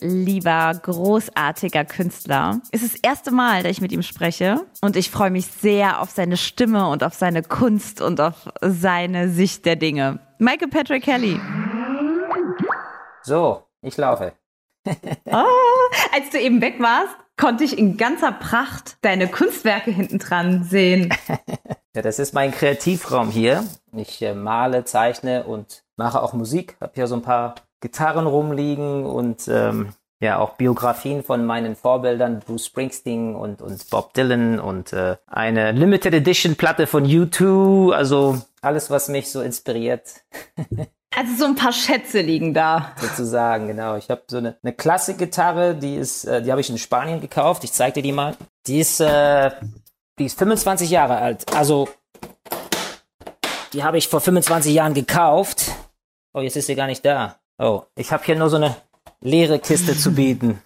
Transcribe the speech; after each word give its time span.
lieber, 0.00 0.72
großartiger 0.82 1.84
Künstler. 1.84 2.60
Es 2.72 2.82
ist 2.82 2.94
das 2.94 3.00
erste 3.02 3.30
Mal, 3.30 3.62
dass 3.62 3.72
ich 3.72 3.80
mit 3.80 3.92
ihm 3.92 4.02
spreche 4.02 4.66
und 4.80 4.96
ich 4.96 5.10
freue 5.10 5.30
mich 5.30 5.46
sehr 5.46 6.00
auf 6.00 6.10
seine 6.10 6.36
Stimme 6.36 6.88
und 6.88 7.04
auf 7.04 7.14
seine 7.14 7.42
Kunst 7.42 8.00
und 8.00 8.20
auf 8.20 8.48
seine 8.60 9.28
Sicht 9.28 9.66
der 9.66 9.76
Dinge. 9.76 10.20
Michael 10.38 10.68
Patrick 10.68 11.04
Kelly. 11.04 11.40
So, 13.22 13.64
ich 13.82 13.96
laufe. 13.96 14.32
oh, 14.86 14.90
als 16.14 16.30
du 16.32 16.40
eben 16.40 16.60
weg 16.60 16.76
warst, 16.80 17.14
konnte 17.36 17.64
ich 17.64 17.78
in 17.78 17.96
ganzer 17.96 18.32
Pracht 18.32 18.98
deine 19.02 19.28
Kunstwerke 19.28 19.90
hinten 19.90 20.18
dran 20.18 20.64
sehen. 20.64 21.14
ja, 21.94 22.02
das 22.02 22.18
ist 22.18 22.34
mein 22.34 22.52
Kreativraum 22.52 23.30
hier. 23.30 23.64
Ich 23.92 24.20
äh, 24.22 24.34
male, 24.34 24.84
zeichne 24.84 25.44
und 25.44 25.84
mache 25.96 26.22
auch 26.22 26.32
Musik. 26.32 26.76
Hab 26.80 26.94
hier 26.94 27.06
so 27.06 27.14
ein 27.14 27.22
paar 27.22 27.54
Gitarren 27.80 28.26
rumliegen 28.26 29.04
und 29.06 29.48
ähm, 29.48 29.92
ja 30.20 30.38
auch 30.38 30.54
Biografien 30.54 31.22
von 31.22 31.44
meinen 31.46 31.76
Vorbildern 31.76 32.40
Bruce 32.40 32.66
Springsteen 32.66 33.34
und 33.34 33.62
und 33.62 33.88
Bob 33.90 34.14
Dylan 34.14 34.60
und 34.60 34.92
äh, 34.92 35.16
eine 35.26 35.72
Limited 35.72 36.14
Edition 36.14 36.56
Platte 36.56 36.86
von 36.86 37.06
U2, 37.06 37.92
also 37.92 38.40
alles 38.60 38.90
was 38.90 39.08
mich 39.08 39.30
so 39.30 39.40
inspiriert. 39.40 40.02
Also 41.12 41.34
so 41.34 41.44
ein 41.44 41.56
paar 41.56 41.72
Schätze 41.72 42.20
liegen 42.20 42.54
da. 42.54 42.92
Sozusagen, 42.96 43.66
genau. 43.66 43.96
Ich 43.96 44.10
habe 44.10 44.22
so 44.28 44.38
eine, 44.38 44.56
eine 44.62 44.72
Klassikgitarre, 44.72 45.74
die 45.74 45.96
ist, 45.96 46.24
äh, 46.24 46.40
die 46.40 46.52
habe 46.52 46.60
ich 46.60 46.70
in 46.70 46.78
Spanien 46.78 47.20
gekauft. 47.20 47.64
Ich 47.64 47.72
zeig 47.72 47.94
dir 47.94 48.02
die 48.02 48.12
mal. 48.12 48.36
Die 48.68 48.78
ist, 48.78 49.00
äh, 49.00 49.50
die 50.20 50.26
ist 50.26 50.38
25 50.38 50.88
Jahre 50.88 51.16
alt. 51.16 51.52
Also 51.52 51.88
die 53.72 53.82
habe 53.82 53.98
ich 53.98 54.06
vor 54.06 54.20
25 54.20 54.72
Jahren 54.72 54.94
gekauft. 54.94 55.72
Oh, 56.32 56.40
jetzt 56.40 56.56
ist 56.56 56.66
sie 56.66 56.76
gar 56.76 56.86
nicht 56.86 57.04
da. 57.04 57.39
Oh, 57.62 57.82
ich 57.94 58.10
habe 58.10 58.24
hier 58.24 58.36
nur 58.36 58.48
so 58.48 58.56
eine 58.56 58.74
leere 59.20 59.58
Kiste 59.58 59.94
zu 59.94 60.12
bieten. 60.12 60.62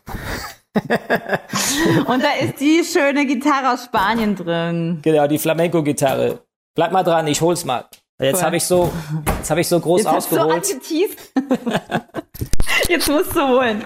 Und 2.06 2.23
da 2.23 2.34
ist 2.41 2.61
die 2.61 2.84
schöne 2.84 3.27
Gitarre 3.27 3.73
aus 3.73 3.86
Spanien 3.86 4.36
drin. 4.36 5.01
Genau, 5.03 5.27
die 5.27 5.41
Flamenco-Gitarre. 5.41 6.45
Bleib 6.77 6.92
mal 6.92 7.03
dran, 7.03 7.27
ich 7.27 7.41
hol's 7.41 7.64
mal. 7.64 7.86
Jetzt 8.20 8.36
cool. 8.36 8.42
habe 8.45 8.56
ich 8.59 8.64
so, 8.64 8.92
jetzt 9.39 9.51
habe 9.51 9.61
ich 9.61 9.69
so 9.69 9.81
groß 9.81 10.03
jetzt 10.03 10.09
ausgeholt. 10.09 10.64
So 10.64 10.73
jetzt 12.89 13.08
musst 13.08 13.34
du 13.34 13.41
holen. 13.41 13.84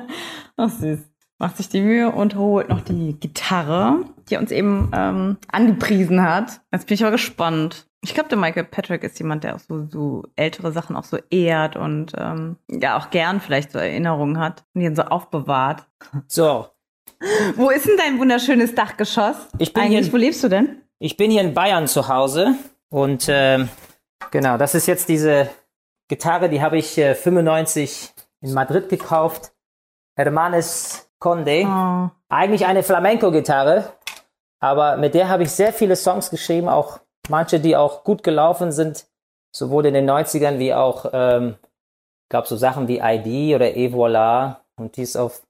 Ach 0.56 0.70
süß. 0.70 0.98
Macht 1.38 1.56
sich 1.56 1.68
die 1.68 1.82
Mühe 1.82 2.10
und 2.10 2.34
holt 2.34 2.68
noch 2.68 2.80
die 2.80 3.16
Gitarre, 3.18 4.04
die 4.28 4.36
uns 4.36 4.50
eben 4.50 4.90
ähm, 4.92 5.36
angepriesen 5.52 6.20
hat. 6.20 6.62
Jetzt 6.72 6.88
bin 6.88 6.96
ich 6.96 7.02
aber 7.02 7.12
gespannt. 7.12 7.86
Ich 8.02 8.14
glaube, 8.14 8.30
der 8.30 8.38
Michael 8.38 8.64
Patrick 8.64 9.04
ist 9.04 9.18
jemand, 9.18 9.44
der 9.44 9.56
auch 9.56 9.60
so, 9.60 9.86
so 9.90 10.24
ältere 10.36 10.72
Sachen 10.72 10.96
auch 10.96 11.04
so 11.04 11.18
ehrt 11.28 11.76
und 11.76 12.12
ähm, 12.16 12.56
ja 12.70 12.98
auch 12.98 13.10
gern 13.10 13.40
vielleicht 13.40 13.72
so 13.72 13.78
Erinnerungen 13.78 14.38
hat 14.38 14.64
und 14.74 14.80
die 14.80 14.86
dann 14.86 14.96
so 14.96 15.02
aufbewahrt. 15.02 15.86
So. 16.26 16.68
Wo 17.56 17.68
ist 17.68 17.86
denn 17.86 17.98
dein 17.98 18.18
wunderschönes 18.18 18.74
Dachgeschoss? 18.74 19.36
Ich 19.58 19.74
bin 19.74 19.82
Eigentlich, 19.82 20.06
hier, 20.06 20.12
wo 20.12 20.16
lebst 20.16 20.42
du 20.42 20.48
denn? 20.48 20.80
Ich 20.98 21.18
bin 21.18 21.30
hier 21.30 21.42
in 21.42 21.52
Bayern 21.52 21.86
zu 21.86 22.08
Hause 22.08 22.54
und 22.88 23.26
ähm, 23.28 23.68
genau, 24.30 24.56
das 24.56 24.74
ist 24.74 24.86
jetzt 24.86 25.08
diese 25.10 25.50
Gitarre, 26.08 26.48
die 26.48 26.62
habe 26.62 26.78
ich 26.78 26.96
äh, 26.96 27.14
95 27.14 28.14
in 28.40 28.54
Madrid 28.54 28.88
gekauft. 28.88 29.52
Hermanes 30.16 31.10
Conde. 31.18 31.64
Oh. 31.66 32.10
Eigentlich 32.28 32.66
eine 32.66 32.82
Flamenco-Gitarre, 32.82 33.92
aber 34.58 34.96
mit 34.96 35.14
der 35.14 35.28
habe 35.28 35.42
ich 35.42 35.50
sehr 35.50 35.72
viele 35.72 35.96
Songs 35.96 36.30
geschrieben, 36.30 36.68
auch 36.68 37.00
manche, 37.30 37.60
die 37.60 37.76
auch 37.76 38.04
gut 38.04 38.22
gelaufen 38.22 38.72
sind, 38.72 39.06
sowohl 39.52 39.86
in 39.86 39.94
den 39.94 40.08
90ern 40.08 40.58
wie 40.58 40.74
auch, 40.74 41.06
ähm, 41.12 41.56
glaube 42.28 42.46
so 42.46 42.56
Sachen 42.56 42.88
wie 42.88 42.98
ID 42.98 43.54
oder 43.54 43.74
E 43.74 43.88
Voilà 43.88 44.56
und 44.76 44.96
die 44.96 45.02
ist 45.02 45.16
auf 45.16 45.42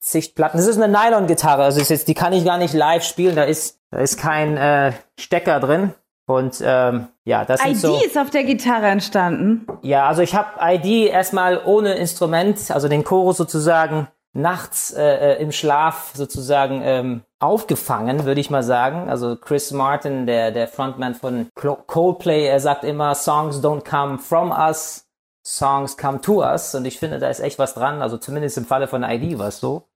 Sichtplatten. 0.00 0.58
Das 0.58 0.66
ist 0.66 0.80
eine 0.80 0.92
Nylon-Gitarre, 0.92 1.64
also 1.64 1.80
ist 1.80 1.88
jetzt, 1.88 2.06
die 2.08 2.14
kann 2.14 2.32
ich 2.32 2.44
gar 2.44 2.58
nicht 2.58 2.74
live 2.74 3.02
spielen, 3.02 3.34
da 3.34 3.44
ist, 3.44 3.80
da 3.90 3.98
ist 3.98 4.18
kein 4.18 4.56
äh, 4.56 4.92
Stecker 5.18 5.58
drin. 5.60 5.94
Und 6.26 6.62
ähm, 6.62 7.08
ja, 7.24 7.46
das 7.46 7.64
ID 7.64 7.72
ist 7.72 7.80
so. 7.80 7.96
ID 7.96 8.04
ist 8.04 8.18
auf 8.18 8.28
der 8.28 8.44
Gitarre 8.44 8.86
entstanden. 8.86 9.66
Ja, 9.80 10.06
also 10.06 10.20
ich 10.20 10.34
habe 10.34 10.48
ID 10.60 11.10
erstmal 11.10 11.62
ohne 11.64 11.94
Instrument, 11.94 12.70
also 12.70 12.86
den 12.86 13.02
Chorus 13.02 13.38
sozusagen 13.38 14.08
nachts 14.32 14.92
äh, 14.92 15.34
äh, 15.34 15.42
im 15.42 15.52
Schlaf 15.52 16.12
sozusagen 16.14 16.80
ähm, 16.82 17.22
aufgefangen, 17.38 18.24
würde 18.24 18.40
ich 18.40 18.50
mal 18.50 18.62
sagen. 18.62 19.08
Also 19.08 19.36
Chris 19.36 19.70
Martin, 19.70 20.26
der, 20.26 20.50
der 20.50 20.68
Frontman 20.68 21.14
von 21.14 21.48
Coldplay, 21.54 22.46
er 22.46 22.60
sagt 22.60 22.84
immer, 22.84 23.14
Songs 23.14 23.62
don't 23.62 23.88
come 23.88 24.18
from 24.18 24.50
us, 24.50 25.06
Songs 25.44 25.96
come 25.96 26.20
to 26.20 26.42
us. 26.42 26.74
Und 26.74 26.84
ich 26.84 26.98
finde, 26.98 27.18
da 27.18 27.28
ist 27.28 27.40
echt 27.40 27.58
was 27.58 27.74
dran. 27.74 28.02
Also 28.02 28.18
zumindest 28.18 28.58
im 28.58 28.66
Falle 28.66 28.88
von 28.88 29.02
ID 29.02 29.38
war 29.38 29.48
es 29.48 29.60
so. 29.60 29.88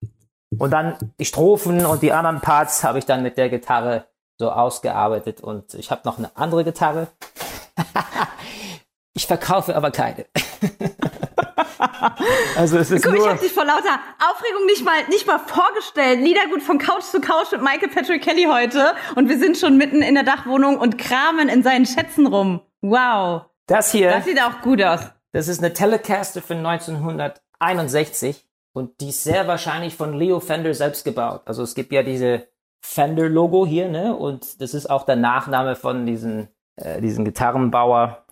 Und 0.59 0.71
dann 0.71 0.97
die 1.19 1.25
Strophen 1.25 1.87
und 1.87 2.03
die 2.03 2.13
anderen 2.13 2.41
Parts 2.41 2.85
habe 2.85 2.99
ich 2.99 3.07
dann 3.07 3.23
mit 3.23 3.39
der 3.39 3.49
Gitarre 3.49 4.07
so 4.39 4.51
ausgearbeitet. 4.51 5.41
Und 5.41 5.75
ich 5.75 5.91
habe 5.91 6.03
noch 6.05 6.19
eine 6.19 6.31
andere 6.37 6.65
Gitarre. 6.65 7.09
ich 9.15 9.27
verkaufe 9.27 9.75
aber 9.77 9.91
keine. 9.91 10.27
also 12.57 12.79
es 12.79 12.91
ist 12.91 13.03
Guck, 13.05 13.15
nur 13.15 13.25
ich 13.25 13.31
habe 13.31 13.41
dich 13.41 13.53
vor 13.53 13.65
lauter 13.65 13.99
Aufregung 14.31 14.67
nicht 14.67 14.85
mal, 14.85 15.07
nicht 15.09 15.27
mal 15.27 15.39
vorgestellt. 15.39 16.21
Liedergut 16.21 16.63
von 16.63 16.79
Couch 16.79 17.03
zu 17.03 17.21
Couch 17.21 17.53
mit 17.53 17.63
Michael 17.63 17.89
Patrick 17.89 18.23
Kelly 18.23 18.45
heute. 18.45 18.95
Und 19.17 19.29
wir 19.29 19.39
sind 19.39 19.57
schon 19.59 19.77
mitten 19.77 20.03
in 20.03 20.15
der 20.15 20.25
Dachwohnung 20.25 20.79
und 20.79 20.99
kramen 20.99 21.49
in 21.49 21.63
seinen 21.63 21.87
Schätzen 21.87 22.27
rum. 22.27 22.61
Wow. 22.81 23.47
Das 23.67 23.93
hier. 23.93 24.11
Das 24.11 24.25
sieht 24.25 24.41
auch 24.41 24.61
gut 24.61 24.83
aus. 24.83 25.01
Das 25.33 25.49
ist 25.49 25.61
eine 25.61 25.73
Telecaster 25.73 26.43
von 26.43 26.59
1961 26.59 28.47
und 28.75 29.01
die 29.01 29.11
ist 29.11 29.25
sehr 29.25 29.47
wahrscheinlich 29.47 29.95
von 29.95 30.15
Leo 30.15 30.41
Fender 30.41 30.75
selbst 30.75 31.05
gebaut. 31.05 31.43
Also 31.47 31.63
es 31.63 31.75
gibt 31.75 31.93
ja 31.93 32.03
diese 32.03 32.49
Fender-Logo 32.81 33.67
hier, 33.67 33.89
ne? 33.89 34.15
Und 34.17 34.61
das 34.61 34.75
ist 34.75 34.91
auch 34.91 35.05
der 35.05 35.17
Nachname 35.17 35.77
von 35.77 36.05
diesen, 36.05 36.49
äh, 36.77 37.01
diesen 37.01 37.25
Gitarrenbauer. 37.25 38.25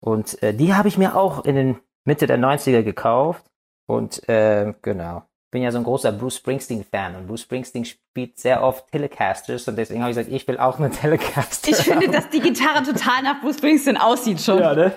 Und 0.00 0.42
äh, 0.42 0.54
die 0.54 0.74
habe 0.74 0.88
ich 0.88 0.96
mir 0.96 1.16
auch 1.16 1.44
in 1.44 1.56
den 1.56 1.80
Mitte 2.06 2.26
der 2.26 2.38
90er 2.38 2.82
gekauft. 2.82 3.44
Und 3.86 4.28
äh, 4.28 4.74
genau. 4.82 5.22
Bin 5.52 5.62
ja 5.62 5.70
so 5.70 5.78
ein 5.78 5.84
großer 5.84 6.12
Bruce 6.12 6.36
Springsteen-Fan 6.38 7.14
und 7.14 7.28
Bruce 7.28 7.42
Springsteen 7.42 7.84
spielt 7.84 8.38
sehr 8.38 8.62
oft 8.62 8.90
Telecasters 8.90 9.68
und 9.68 9.76
deswegen 9.76 10.00
habe 10.00 10.10
ich 10.10 10.16
gesagt, 10.16 10.34
ich 10.34 10.46
will 10.48 10.58
auch 10.58 10.78
eine 10.78 10.90
Telecaster. 10.90 11.70
Ich 11.70 11.76
finde, 11.76 12.08
dass 12.08 12.28
die 12.30 12.40
Gitarre 12.40 12.82
total 12.82 13.22
nach 13.22 13.40
Bruce 13.40 13.58
Springsteen 13.58 13.96
aussieht 13.96 14.40
schon. 14.40 14.58
Ja, 14.58 14.74
ne? 14.74 14.92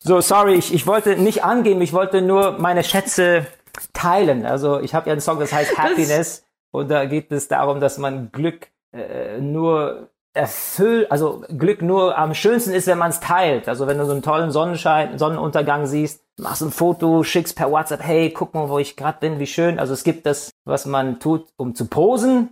So, 0.00 0.20
sorry, 0.20 0.54
ich, 0.54 0.74
ich 0.74 0.86
wollte 0.86 1.16
nicht 1.16 1.44
angeben, 1.44 1.80
ich 1.82 1.92
wollte 1.92 2.20
nur 2.20 2.58
meine 2.58 2.82
Schätze 2.82 3.46
teilen. 3.92 4.44
Also 4.44 4.80
ich 4.80 4.94
habe 4.94 5.06
ja 5.06 5.12
einen 5.12 5.20
Song, 5.20 5.38
das 5.38 5.52
heißt 5.52 5.78
Happiness 5.78 6.40
das 6.40 6.44
und 6.72 6.90
da 6.90 7.04
geht 7.06 7.30
es 7.32 7.48
darum, 7.48 7.80
dass 7.80 7.98
man 7.98 8.32
Glück 8.32 8.68
äh, 8.92 9.40
nur 9.40 10.10
erfüllt, 10.34 11.10
also 11.10 11.44
Glück 11.56 11.80
nur 11.80 12.18
am 12.18 12.34
schönsten 12.34 12.72
ist, 12.72 12.86
wenn 12.86 12.98
man 12.98 13.10
es 13.10 13.20
teilt. 13.20 13.68
Also 13.68 13.86
wenn 13.86 13.98
du 13.98 14.04
so 14.04 14.12
einen 14.12 14.22
tollen 14.22 14.50
Sonnenschein, 14.50 15.18
Sonnenuntergang 15.18 15.86
siehst, 15.86 16.22
machst 16.38 16.62
ein 16.62 16.70
Foto, 16.70 17.22
schickst 17.22 17.56
per 17.56 17.70
WhatsApp, 17.70 18.02
hey, 18.02 18.30
guck 18.30 18.54
mal, 18.54 18.68
wo 18.68 18.78
ich 18.78 18.96
gerade 18.96 19.18
bin, 19.20 19.38
wie 19.38 19.46
schön. 19.46 19.78
Also 19.78 19.94
es 19.94 20.04
gibt 20.04 20.26
das, 20.26 20.50
was 20.64 20.86
man 20.86 21.20
tut, 21.20 21.48
um 21.56 21.74
zu 21.74 21.86
posen. 21.86 22.50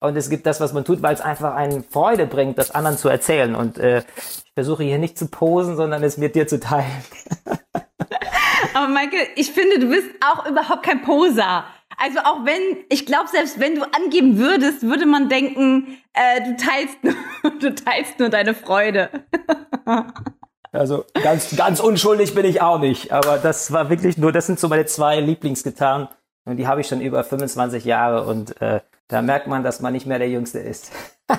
Und 0.00 0.16
es 0.16 0.28
gibt 0.28 0.46
das, 0.46 0.60
was 0.60 0.74
man 0.74 0.84
tut, 0.84 1.02
weil 1.02 1.14
es 1.14 1.22
einfach 1.22 1.54
einen 1.54 1.82
Freude 1.82 2.26
bringt, 2.26 2.58
das 2.58 2.70
anderen 2.70 2.98
zu 2.98 3.08
erzählen. 3.08 3.54
Und 3.54 3.78
äh, 3.78 4.02
ich 4.16 4.52
versuche 4.52 4.84
hier 4.84 4.98
nicht 4.98 5.16
zu 5.18 5.28
posen, 5.28 5.76
sondern 5.76 6.02
es 6.02 6.18
mit 6.18 6.34
dir 6.34 6.46
zu 6.46 6.60
teilen. 6.60 7.04
Aber 8.74 8.88
Michael, 8.88 9.28
ich 9.36 9.50
finde, 9.52 9.78
du 9.78 9.88
bist 9.88 10.08
auch 10.20 10.46
überhaupt 10.46 10.82
kein 10.82 11.02
Poser. 11.02 11.64
Also 11.96 12.18
auch 12.20 12.44
wenn, 12.44 12.84
ich 12.90 13.06
glaube, 13.06 13.28
selbst 13.28 13.60
wenn 13.60 13.76
du 13.76 13.82
angeben 13.82 14.36
würdest, 14.36 14.82
würde 14.82 15.06
man 15.06 15.28
denken, 15.28 15.98
äh, 16.12 16.42
du 16.42 16.56
teilst 16.56 17.02
nur, 17.02 17.14
du 17.60 17.74
teilst 17.74 18.18
nur 18.18 18.28
deine 18.28 18.54
Freude. 18.54 19.10
Also 20.74 21.04
ganz, 21.22 21.56
ganz 21.56 21.80
unschuldig 21.80 22.34
bin 22.34 22.44
ich 22.44 22.60
auch 22.60 22.78
nicht. 22.78 23.12
Aber 23.12 23.38
das 23.38 23.72
war 23.72 23.90
wirklich 23.90 24.18
nur, 24.18 24.32
das 24.32 24.46
sind 24.46 24.58
so 24.58 24.68
meine 24.68 24.86
zwei 24.86 25.20
Lieblingsgitarren. 25.20 26.08
Und 26.44 26.56
die 26.56 26.66
habe 26.66 26.80
ich 26.80 26.88
schon 26.88 27.00
über 27.00 27.24
25 27.24 27.84
Jahre 27.84 28.26
und 28.26 28.60
äh, 28.60 28.80
da 29.08 29.22
merkt 29.22 29.46
man, 29.46 29.62
dass 29.62 29.80
man 29.80 29.94
nicht 29.94 30.06
mehr 30.06 30.18
der 30.18 30.28
Jüngste 30.28 30.58
ist. 30.58 30.92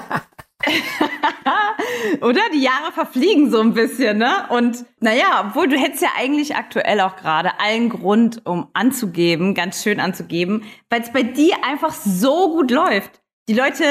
Oder? 2.21 2.41
Die 2.53 2.61
Jahre 2.61 2.91
verfliegen 2.91 3.51
so 3.51 3.59
ein 3.59 3.73
bisschen, 3.73 4.17
ne? 4.17 4.45
Und 4.49 4.85
naja, 4.99 5.45
obwohl 5.47 5.67
du 5.67 5.77
hättest 5.77 6.01
ja 6.01 6.09
eigentlich 6.17 6.55
aktuell 6.55 7.01
auch 7.01 7.15
gerade 7.15 7.59
allen 7.59 7.89
Grund, 7.89 8.45
um 8.45 8.69
anzugeben, 8.73 9.53
ganz 9.53 9.83
schön 9.83 9.99
anzugeben, 9.99 10.63
weil 10.89 11.01
es 11.01 11.11
bei 11.11 11.23
dir 11.23 11.55
einfach 11.63 11.93
so 11.93 12.53
gut 12.53 12.71
läuft. 12.71 13.21
Die 13.47 13.53
Leute 13.53 13.83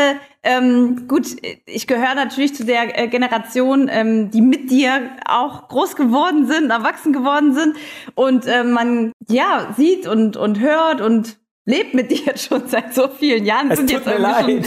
ähm, 0.43 1.09
gut, 1.09 1.27
ich 1.67 1.87
gehöre 1.87 2.15
natürlich 2.15 2.55
zu 2.55 2.65
der 2.65 2.99
äh, 2.99 3.09
Generation, 3.09 3.89
ähm, 3.91 4.31
die 4.31 4.43
mit 4.43 4.71
dir 4.71 5.11
auch 5.27 5.69
groß 5.69 5.97
geworden 5.97 6.47
sind, 6.47 6.71
erwachsen 6.71 7.13
geworden 7.13 7.55
sind 7.55 7.77
und 8.15 8.47
äh, 8.47 8.63
man 8.63 9.13
ja 9.29 9.73
sieht 9.77 10.07
und 10.07 10.37
und 10.37 10.61
hört 10.61 11.01
und 11.01 11.39
lebt 11.65 11.95
mit 11.95 12.11
dir 12.11 12.21
jetzt 12.27 12.47
schon 12.47 12.69
seit 12.69 12.95
so 12.95 13.09
vielen 13.09 13.45
Jahren. 13.45 13.71
Es 13.71 13.79
sind 13.79 13.91
tut 13.91 14.05
jetzt 14.05 14.07
mir 14.07 14.29
irgendwie 14.29 14.55
leid. 14.55 14.67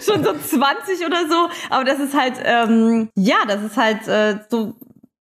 schon, 0.00 0.24
schon 0.24 0.24
so 0.24 0.56
20 0.58 1.06
oder 1.06 1.28
so. 1.28 1.48
Aber 1.70 1.84
das 1.84 1.98
ist 1.98 2.14
halt, 2.14 2.34
ähm, 2.44 3.08
ja, 3.16 3.38
das 3.46 3.62
ist 3.62 3.76
halt 3.76 4.06
äh, 4.06 4.38
so, 4.48 4.74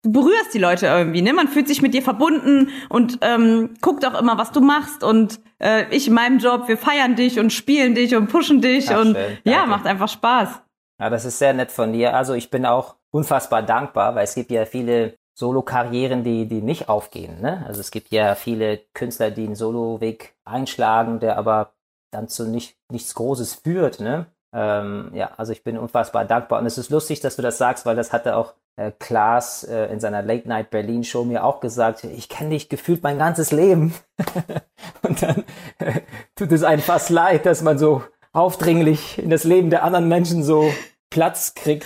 du 0.03 0.11
berührst 0.11 0.53
die 0.53 0.59
Leute 0.59 0.87
irgendwie, 0.87 1.21
ne? 1.21 1.33
Man 1.33 1.47
fühlt 1.47 1.67
sich 1.67 1.81
mit 1.81 1.93
dir 1.93 2.01
verbunden 2.01 2.69
und 2.89 3.19
ähm, 3.21 3.73
guckt 3.81 4.05
auch 4.05 4.19
immer, 4.19 4.37
was 4.37 4.51
du 4.51 4.61
machst. 4.61 5.03
Und 5.03 5.39
äh, 5.59 5.85
ich 5.95 6.07
in 6.07 6.13
meinem 6.13 6.39
Job, 6.39 6.67
wir 6.67 6.77
feiern 6.77 7.15
dich 7.15 7.39
und 7.39 7.51
spielen 7.51 7.95
dich 7.95 8.15
und 8.15 8.27
pushen 8.27 8.61
dich 8.61 8.89
Ach, 8.91 9.01
und 9.01 9.15
schön. 9.15 9.37
ja, 9.45 9.65
macht 9.65 9.85
einfach 9.85 10.09
Spaß. 10.09 10.61
Ja, 10.99 11.09
das 11.09 11.25
ist 11.25 11.39
sehr 11.39 11.53
nett 11.53 11.71
von 11.71 11.93
dir. 11.93 12.15
Also 12.15 12.33
ich 12.33 12.49
bin 12.49 12.65
auch 12.65 12.95
unfassbar 13.11 13.63
dankbar, 13.63 14.15
weil 14.15 14.25
es 14.25 14.35
gibt 14.35 14.51
ja 14.51 14.65
viele 14.65 15.17
Solo-Karrieren, 15.35 16.23
die, 16.23 16.47
die 16.47 16.61
nicht 16.61 16.89
aufgehen. 16.89 17.41
Ne? 17.41 17.63
Also 17.65 17.79
es 17.79 17.89
gibt 17.89 18.11
ja 18.11 18.35
viele 18.35 18.81
Künstler, 18.93 19.31
die 19.31 19.45
einen 19.45 19.55
Solo-Weg 19.55 20.35
einschlagen, 20.45 21.19
der 21.19 21.37
aber 21.37 21.73
dann 22.11 22.27
zu 22.27 22.47
nicht, 22.47 22.77
nichts 22.91 23.15
Großes 23.15 23.55
führt. 23.55 23.99
Ne? 23.99 24.27
Ähm, 24.53 25.09
ja, 25.13 25.31
also 25.37 25.51
ich 25.51 25.63
bin 25.63 25.77
unfassbar 25.77 26.25
dankbar. 26.25 26.59
Und 26.59 26.67
es 26.67 26.77
ist 26.77 26.91
lustig, 26.91 27.21
dass 27.21 27.35
du 27.35 27.41
das 27.41 27.57
sagst, 27.57 27.85
weil 27.85 27.95
das 27.95 28.13
hatte 28.13 28.35
auch 28.35 28.53
äh, 28.75 28.91
Klaas 28.97 29.63
äh, 29.63 29.85
in 29.85 29.99
seiner 29.99 30.21
Late 30.21 30.47
Night 30.47 30.69
Berlin 30.69 31.03
Show 31.03 31.23
mir 31.25 31.43
auch 31.43 31.59
gesagt. 31.59 32.03
Ich 32.03 32.29
kenne 32.29 32.51
dich 32.51 32.69
gefühlt 32.69 33.03
mein 33.03 33.17
ganzes 33.17 33.51
Leben. 33.51 33.93
Und 35.01 35.21
dann 35.21 35.43
äh, 35.79 36.01
tut 36.35 36.51
es 36.51 36.63
einem 36.63 36.81
fast 36.81 37.09
leid, 37.09 37.45
dass 37.45 37.61
man 37.61 37.77
so 37.77 38.03
aufdringlich 38.31 39.19
in 39.19 39.29
das 39.29 39.43
Leben 39.43 39.69
der 39.69 39.83
anderen 39.83 40.07
Menschen 40.07 40.43
so 40.43 40.71
Platz 41.09 41.53
kriegt. 41.53 41.85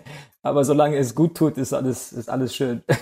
Aber 0.42 0.64
solange 0.64 0.96
es 0.96 1.14
gut 1.14 1.36
tut, 1.36 1.58
ist 1.58 1.72
alles, 1.72 2.12
ist 2.12 2.30
alles 2.30 2.54
schön. 2.54 2.82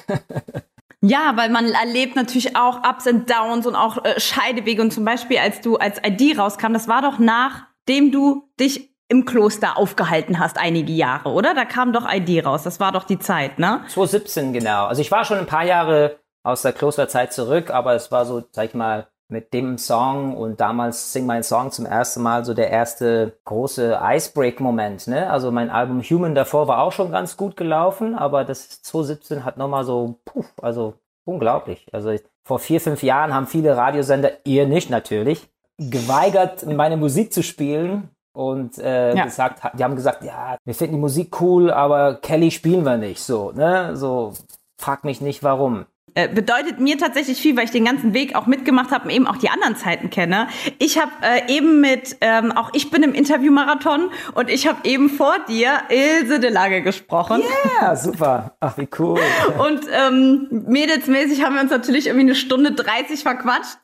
Ja, 1.03 1.35
weil 1.37 1.50
man 1.50 1.67
erlebt 1.69 2.17
natürlich 2.17 2.56
auch 2.56 2.79
Ups 2.79 3.06
and 3.06 3.31
Downs 3.31 3.67
und 3.67 3.77
auch 3.77 4.03
äh, 4.05 4.19
Scheidewege. 4.19 4.81
Und 4.81 4.93
zum 4.93 5.05
Beispiel, 5.05 5.38
als 5.38 5.61
du 5.61 5.77
als 5.77 6.00
ID 6.05 6.38
rauskam, 6.38 6.73
das 6.73 6.88
war 6.88 7.03
doch 7.03 7.19
nachdem 7.19 8.11
du 8.11 8.49
dich 8.59 8.96
im 9.08 9.25
Kloster 9.25 9.79
aufgehalten 9.79 10.38
hast, 10.38 10.58
einige 10.58 10.93
Jahre, 10.93 11.31
oder? 11.31 11.55
Da 11.55 11.64
kam 11.64 11.93
doch 11.93 12.06
ID 12.12 12.44
raus. 12.44 12.62
Das 12.64 12.81
war 12.81 12.93
doch 12.93 13.05
die 13.05 13.19
Zeit, 13.19 13.58
ne? 13.58 13.82
2017, 13.88 14.53
genau. 14.53 14.87
Also 14.87 15.00
ich 15.00 15.11
war 15.11 15.25
schon 15.25 15.38
ein 15.38 15.47
paar 15.47 15.64
Jahre 15.64 16.19
aus 16.43 16.62
der 16.62 16.73
Klosterzeit 16.73 17.32
zurück, 17.32 17.70
aber 17.70 17.94
es 17.94 18.11
war 18.11 18.25
so, 18.25 18.43
sag 18.53 18.67
ich 18.67 18.75
mal, 18.75 19.08
mit 19.29 19.53
dem 19.53 19.76
Song 19.76 20.37
und 20.37 20.61
damals 20.61 21.12
Sing 21.12 21.26
My 21.26 21.43
Song 21.43 21.73
zum 21.73 21.85
ersten 21.85 22.23
Mal 22.23 22.44
so 22.44 22.55
der 22.55 22.70
erste 22.70 23.37
große 23.44 23.99
Icebreak-Moment. 24.00 25.09
Ne? 25.09 25.29
Also 25.29 25.50
mein 25.50 25.70
Album 25.70 26.00
Human 26.00 26.37
davor 26.37 26.69
war 26.69 26.82
auch 26.82 26.93
schon 26.93 27.11
ganz 27.11 27.37
gut 27.37 27.56
gelaufen, 27.56 28.14
aber 28.14 28.44
das 28.44 28.82
2017 28.82 29.44
hat 29.44 29.56
nochmal 29.56 29.85
so, 29.85 30.20
puh, 30.25 30.44
also 30.62 30.94
unglaublich. 31.25 31.87
Also 31.93 32.14
vor 32.44 32.61
vier, 32.61 32.81
fünf 32.81 33.02
Jahren 33.02 33.35
haben 33.35 33.49
viele 33.49 33.76
Radiosender, 33.76 34.31
ihr 34.44 34.67
nicht 34.67 34.91
natürlich, 34.91 35.49
geweigert, 35.79 36.64
meine 36.64 36.97
Musik 36.97 37.32
zu 37.32 37.43
spielen 37.43 38.11
und 38.37 38.79
äh, 38.79 39.15
Ja. 39.17 39.25
gesagt, 39.25 39.62
die 39.79 39.83
haben 39.83 39.97
gesagt, 39.97 40.23
ja, 40.23 40.59
wir 40.65 40.75
finden 40.75 40.97
die 40.97 41.00
Musik 41.00 41.41
cool, 41.41 41.71
aber 41.71 42.17
Kelly 42.17 42.50
spielen 42.50 42.85
wir 42.85 42.99
nicht. 42.99 43.23
So, 43.23 43.53
ne? 43.53 43.97
So, 43.97 44.35
frag 44.79 45.05
mich 45.05 45.23
nicht 45.23 45.43
warum. 45.43 45.87
Äh, 46.15 46.29
bedeutet 46.29 46.79
mir 46.81 46.97
tatsächlich 46.99 47.38
viel, 47.38 47.56
weil 47.56 47.65
ich 47.65 47.71
den 47.71 47.85
ganzen 47.85 48.15
Weg 48.15 48.35
auch 48.37 48.47
mitgemacht 48.47 48.91
habe 48.91 49.05
und 49.05 49.11
eben 49.11 49.27
auch 49.27 49.37
die 49.37 49.50
anderen 49.50 49.77
Zeiten 49.77 50.09
kenne. 50.11 50.49
Ich 50.79 50.99
habe 50.99 51.11
äh, 51.23 51.50
eben 51.55 51.81
mit, 51.81 52.17
ähm, 52.23 52.53
auch 52.53 52.71
ich 52.75 52.91
bin 52.91 53.03
im 53.03 53.12
Interviewmarathon 53.15 54.11
und 54.35 54.49
ich 54.50 54.67
habe 54.67 54.79
eben 54.85 55.09
vor 55.11 55.35
dir 55.49 55.73
Ilse 55.91 56.41
de 56.41 56.50
Lange 56.50 56.83
gesprochen. 56.83 57.43
Ja, 57.81 57.97
super. 57.97 58.56
Ach, 58.61 58.77
wie 58.79 58.88
cool. 58.99 59.21
Und 59.59 59.81
ähm, 59.93 60.65
mädelsmäßig 60.67 61.44
haben 61.44 61.55
wir 61.55 61.61
uns 61.62 61.71
natürlich 61.71 62.06
irgendwie 62.06 62.27
eine 62.27 62.35
Stunde 62.35 62.73
30 62.73 63.23
verquatscht. 63.23 63.77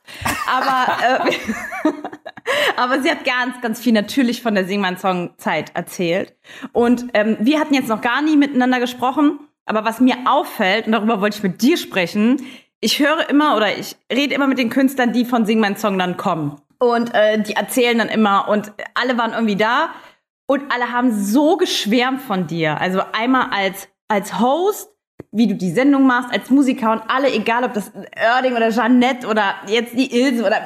Aber, 0.47 1.27
äh, 1.27 1.31
aber 2.77 3.01
sie 3.01 3.09
hat 3.09 3.25
ganz, 3.25 3.61
ganz 3.61 3.79
viel 3.79 3.93
natürlich 3.93 4.41
von 4.41 4.55
der 4.55 4.65
Sing 4.65 4.81
mein 4.81 4.97
Song 4.97 5.31
Zeit 5.37 5.71
erzählt. 5.75 6.35
Und 6.71 7.05
ähm, 7.13 7.37
wir 7.39 7.59
hatten 7.59 7.73
jetzt 7.73 7.89
noch 7.89 8.01
gar 8.01 8.21
nie 8.21 8.37
miteinander 8.37 8.79
gesprochen. 8.79 9.39
Aber 9.65 9.85
was 9.85 10.01
mir 10.01 10.17
auffällt, 10.25 10.87
und 10.87 10.91
darüber 10.91 11.21
wollte 11.21 11.37
ich 11.37 11.43
mit 11.43 11.61
dir 11.61 11.77
sprechen, 11.77 12.45
ich 12.81 12.99
höre 12.99 13.29
immer 13.29 13.55
oder 13.55 13.77
ich 13.77 13.95
rede 14.11 14.35
immer 14.35 14.47
mit 14.47 14.57
den 14.57 14.69
Künstlern, 14.69 15.13
die 15.13 15.23
von 15.23 15.45
Sing 15.45 15.59
mein 15.59 15.77
Song 15.77 15.97
dann 15.97 16.17
kommen. 16.17 16.59
Und 16.79 17.13
äh, 17.13 17.41
die 17.41 17.53
erzählen 17.53 17.97
dann 17.97 18.09
immer 18.09 18.49
und 18.49 18.73
alle 18.93 19.17
waren 19.17 19.31
irgendwie 19.31 19.55
da. 19.55 19.89
Und 20.45 20.63
alle 20.73 20.91
haben 20.91 21.13
so 21.13 21.55
geschwärmt 21.55 22.21
von 22.21 22.47
dir. 22.47 22.79
Also 22.81 23.01
einmal 23.13 23.47
als, 23.51 23.87
als 24.09 24.39
Host, 24.39 24.89
wie 25.31 25.47
du 25.47 25.55
die 25.55 25.71
Sendung 25.71 26.05
machst, 26.05 26.31
als 26.31 26.49
Musiker 26.51 26.91
und 26.91 27.01
alle, 27.07 27.33
egal 27.33 27.63
ob 27.63 27.73
das 27.73 27.91
Erding 28.11 28.55
oder 28.55 28.69
Jeannette 28.69 29.27
oder 29.27 29.55
jetzt 29.67 29.93
die 29.97 30.15
Ilse 30.15 30.45
oder, 30.45 30.57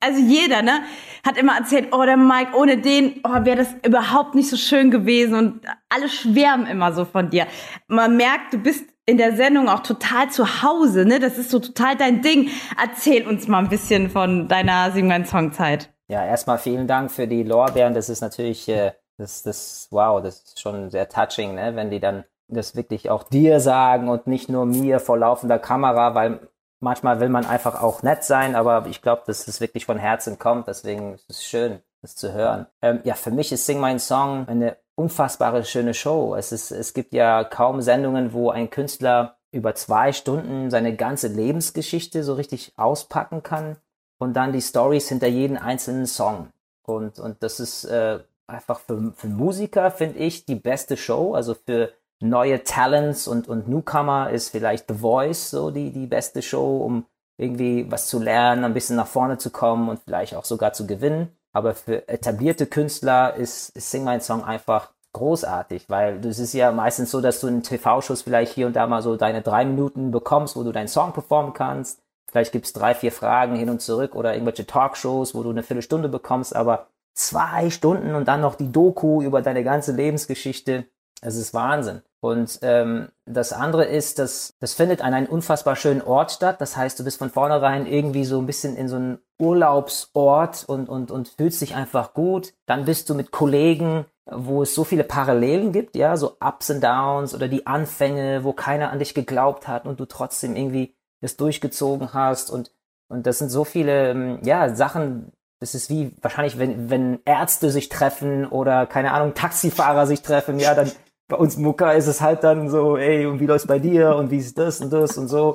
also 0.00 0.20
jeder, 0.20 0.62
ne, 0.62 0.80
hat 1.24 1.36
immer 1.36 1.56
erzählt, 1.56 1.88
oh, 1.92 2.04
der 2.04 2.16
Mike, 2.16 2.56
ohne 2.56 2.78
den, 2.78 3.20
oh, 3.22 3.44
wäre 3.44 3.58
das 3.58 3.68
überhaupt 3.84 4.34
nicht 4.34 4.50
so 4.50 4.56
schön 4.56 4.90
gewesen 4.90 5.34
und 5.34 5.60
alle 5.88 6.08
schwärmen 6.08 6.66
immer 6.66 6.92
so 6.92 7.04
von 7.04 7.30
dir. 7.30 7.46
Man 7.86 8.16
merkt, 8.16 8.52
du 8.52 8.58
bist 8.58 8.84
in 9.06 9.16
der 9.16 9.36
Sendung 9.36 9.68
auch 9.68 9.80
total 9.80 10.28
zu 10.30 10.62
Hause, 10.62 11.04
ne, 11.04 11.20
das 11.20 11.38
ist 11.38 11.50
so 11.50 11.60
total 11.60 11.96
dein 11.96 12.20
Ding. 12.22 12.50
Erzähl 12.82 13.26
uns 13.26 13.46
mal 13.46 13.60
ein 13.60 13.68
bisschen 13.68 14.10
von 14.10 14.48
deiner 14.48 14.90
Sing 14.90 15.06
mein 15.06 15.24
Song 15.24 15.52
Zeit. 15.52 15.90
Ja, 16.08 16.24
erstmal 16.24 16.58
vielen 16.58 16.88
Dank 16.88 17.12
für 17.12 17.28
die 17.28 17.44
Lorbeeren. 17.44 17.94
Das 17.94 18.08
ist 18.08 18.20
natürlich, 18.20 18.68
äh, 18.68 18.92
das, 19.18 19.42
das, 19.44 19.88
wow, 19.90 20.20
das 20.20 20.42
ist 20.42 20.60
schon 20.60 20.90
sehr 20.90 21.08
touching, 21.08 21.54
ne? 21.54 21.74
wenn 21.74 21.90
die 21.90 22.00
dann 22.00 22.24
das 22.48 22.76
wirklich 22.76 23.10
auch 23.10 23.24
dir 23.24 23.60
sagen 23.60 24.08
und 24.08 24.26
nicht 24.26 24.48
nur 24.48 24.66
mir 24.66 25.00
vor 25.00 25.18
laufender 25.18 25.58
Kamera, 25.58 26.14
weil 26.14 26.40
manchmal 26.80 27.20
will 27.20 27.28
man 27.28 27.46
einfach 27.46 27.82
auch 27.82 28.02
nett 28.02 28.24
sein, 28.24 28.54
aber 28.54 28.86
ich 28.86 29.02
glaube, 29.02 29.22
dass 29.26 29.48
es 29.48 29.60
wirklich 29.60 29.86
von 29.86 29.98
Herzen 29.98 30.38
kommt. 30.38 30.68
Deswegen 30.68 31.14
ist 31.14 31.30
es 31.30 31.44
schön, 31.44 31.80
das 32.02 32.16
zu 32.16 32.32
hören. 32.32 32.66
Ähm, 32.82 33.00
ja, 33.04 33.14
für 33.14 33.30
mich 33.30 33.52
ist 33.52 33.66
Sing 33.66 33.80
Mein 33.80 33.98
Song 33.98 34.46
eine 34.48 34.76
unfassbare 34.94 35.64
schöne 35.64 35.94
Show. 35.94 36.34
Es 36.36 36.52
ist, 36.52 36.70
es 36.70 36.94
gibt 36.94 37.12
ja 37.12 37.44
kaum 37.44 37.82
Sendungen, 37.82 38.32
wo 38.32 38.50
ein 38.50 38.70
Künstler 38.70 39.36
über 39.52 39.74
zwei 39.74 40.12
Stunden 40.12 40.70
seine 40.70 40.96
ganze 40.96 41.28
Lebensgeschichte 41.28 42.22
so 42.22 42.34
richtig 42.34 42.72
auspacken 42.76 43.42
kann 43.42 43.76
und 44.18 44.34
dann 44.34 44.52
die 44.52 44.62
Stories 44.62 45.08
hinter 45.08 45.28
jedem 45.28 45.56
einzelnen 45.56 46.06
Song. 46.06 46.48
Und, 46.82 47.18
und 47.18 47.42
das 47.42 47.60
ist 47.60 47.84
äh, 47.84 48.20
einfach 48.46 48.80
für, 48.80 49.12
für 49.16 49.26
Musiker, 49.26 49.90
finde 49.90 50.18
ich, 50.18 50.44
die 50.44 50.54
beste 50.54 50.96
Show. 50.96 51.34
Also 51.34 51.54
für 51.54 51.92
neue 52.20 52.64
Talents 52.64 53.28
und, 53.28 53.48
und 53.48 53.68
Newcomer 53.68 54.30
ist 54.30 54.50
vielleicht 54.50 54.88
The 54.88 54.94
Voice 54.94 55.50
so 55.50 55.70
die, 55.70 55.92
die 55.92 56.06
beste 56.06 56.42
Show, 56.42 56.78
um 56.78 57.04
irgendwie 57.38 57.90
was 57.90 58.08
zu 58.08 58.18
lernen, 58.18 58.64
ein 58.64 58.74
bisschen 58.74 58.96
nach 58.96 59.06
vorne 59.06 59.38
zu 59.38 59.50
kommen 59.50 59.88
und 59.88 60.00
vielleicht 60.00 60.34
auch 60.34 60.44
sogar 60.44 60.72
zu 60.72 60.86
gewinnen. 60.86 61.36
Aber 61.52 61.74
für 61.74 62.08
etablierte 62.08 62.66
Künstler 62.66 63.34
ist, 63.34 63.70
ist 63.76 63.90
Sing 63.90 64.04
My 64.04 64.20
Song 64.20 64.44
einfach 64.44 64.92
großartig, 65.12 65.88
weil 65.88 66.24
es 66.26 66.38
ist 66.38 66.52
ja 66.52 66.72
meistens 66.72 67.10
so, 67.10 67.22
dass 67.22 67.40
du 67.40 67.46
in 67.46 67.62
TV-Shows 67.62 68.22
vielleicht 68.22 68.52
hier 68.52 68.66
und 68.66 68.76
da 68.76 68.86
mal 68.86 69.00
so 69.00 69.16
deine 69.16 69.40
drei 69.40 69.64
Minuten 69.64 70.10
bekommst, 70.10 70.56
wo 70.56 70.62
du 70.62 70.72
deinen 70.72 70.88
Song 70.88 71.12
performen 71.12 71.54
kannst. 71.54 72.02
Vielleicht 72.30 72.52
gibt's 72.52 72.74
drei, 72.74 72.94
vier 72.94 73.12
Fragen 73.12 73.56
hin 73.56 73.70
und 73.70 73.80
zurück 73.80 74.14
oder 74.14 74.34
irgendwelche 74.34 74.66
Talkshows, 74.66 75.34
wo 75.34 75.42
du 75.42 75.50
eine 75.50 75.62
Viertelstunde 75.62 76.10
bekommst, 76.10 76.54
aber 76.54 76.88
zwei 77.14 77.70
Stunden 77.70 78.14
und 78.14 78.28
dann 78.28 78.42
noch 78.42 78.56
die 78.56 78.70
Doku 78.70 79.22
über 79.22 79.40
deine 79.40 79.64
ganze 79.64 79.92
Lebensgeschichte. 79.92 80.84
Es 81.22 81.36
ist 81.36 81.54
Wahnsinn. 81.54 82.02
Und 82.20 82.58
ähm, 82.62 83.08
das 83.24 83.52
andere 83.52 83.84
ist, 83.84 84.18
dass 84.18 84.54
das 84.58 84.74
findet 84.74 85.02
an 85.02 85.14
einem 85.14 85.26
unfassbar 85.26 85.76
schönen 85.76 86.02
Ort 86.02 86.32
statt. 86.32 86.60
Das 86.60 86.76
heißt, 86.76 86.98
du 86.98 87.04
bist 87.04 87.18
von 87.18 87.30
vornherein 87.30 87.86
irgendwie 87.86 88.24
so 88.24 88.40
ein 88.40 88.46
bisschen 88.46 88.76
in 88.76 88.88
so 88.88 88.96
einem 88.96 89.18
Urlaubsort 89.38 90.64
und, 90.66 90.88
und, 90.88 91.10
und 91.10 91.28
fühlst 91.28 91.60
dich 91.60 91.74
einfach 91.74 92.14
gut. 92.14 92.54
Dann 92.64 92.86
bist 92.86 93.10
du 93.10 93.14
mit 93.14 93.30
Kollegen, 93.30 94.06
wo 94.24 94.62
es 94.62 94.74
so 94.74 94.82
viele 94.84 95.04
Parallelen 95.04 95.72
gibt, 95.72 95.94
ja, 95.94 96.16
so 96.16 96.36
Ups 96.40 96.70
and 96.70 96.82
Downs 96.82 97.34
oder 97.34 97.48
die 97.48 97.66
Anfänge, 97.66 98.42
wo 98.44 98.52
keiner 98.52 98.90
an 98.90 98.98
dich 98.98 99.14
geglaubt 99.14 99.68
hat 99.68 99.86
und 99.86 100.00
du 100.00 100.06
trotzdem 100.06 100.56
irgendwie 100.56 100.94
das 101.20 101.36
durchgezogen 101.36 102.12
hast 102.12 102.50
und 102.50 102.70
und 103.08 103.24
das 103.26 103.38
sind 103.38 103.50
so 103.50 103.64
viele 103.64 104.10
ähm, 104.10 104.40
ja 104.42 104.74
Sachen. 104.74 105.32
Das 105.60 105.74
ist 105.74 105.88
wie 105.90 106.12
wahrscheinlich, 106.20 106.58
wenn 106.58 106.90
wenn 106.90 107.20
Ärzte 107.24 107.70
sich 107.70 107.88
treffen 107.88 108.46
oder 108.46 108.84
keine 108.86 109.12
Ahnung 109.12 109.34
Taxifahrer 109.34 110.06
sich 110.06 110.22
treffen, 110.22 110.58
ja, 110.58 110.74
dann 110.74 110.90
bei 111.28 111.36
uns 111.36 111.56
Mucker 111.56 111.94
ist 111.94 112.06
es 112.06 112.20
halt 112.20 112.44
dann 112.44 112.68
so, 112.68 112.96
ey, 112.96 113.26
und 113.26 113.40
wie 113.40 113.46
läuft's 113.46 113.66
bei 113.66 113.78
dir 113.78 114.16
und 114.16 114.30
wie 114.30 114.38
ist 114.38 114.58
das 114.58 114.80
und 114.80 114.92
das 114.92 115.18
und 115.18 115.28
so. 115.28 115.54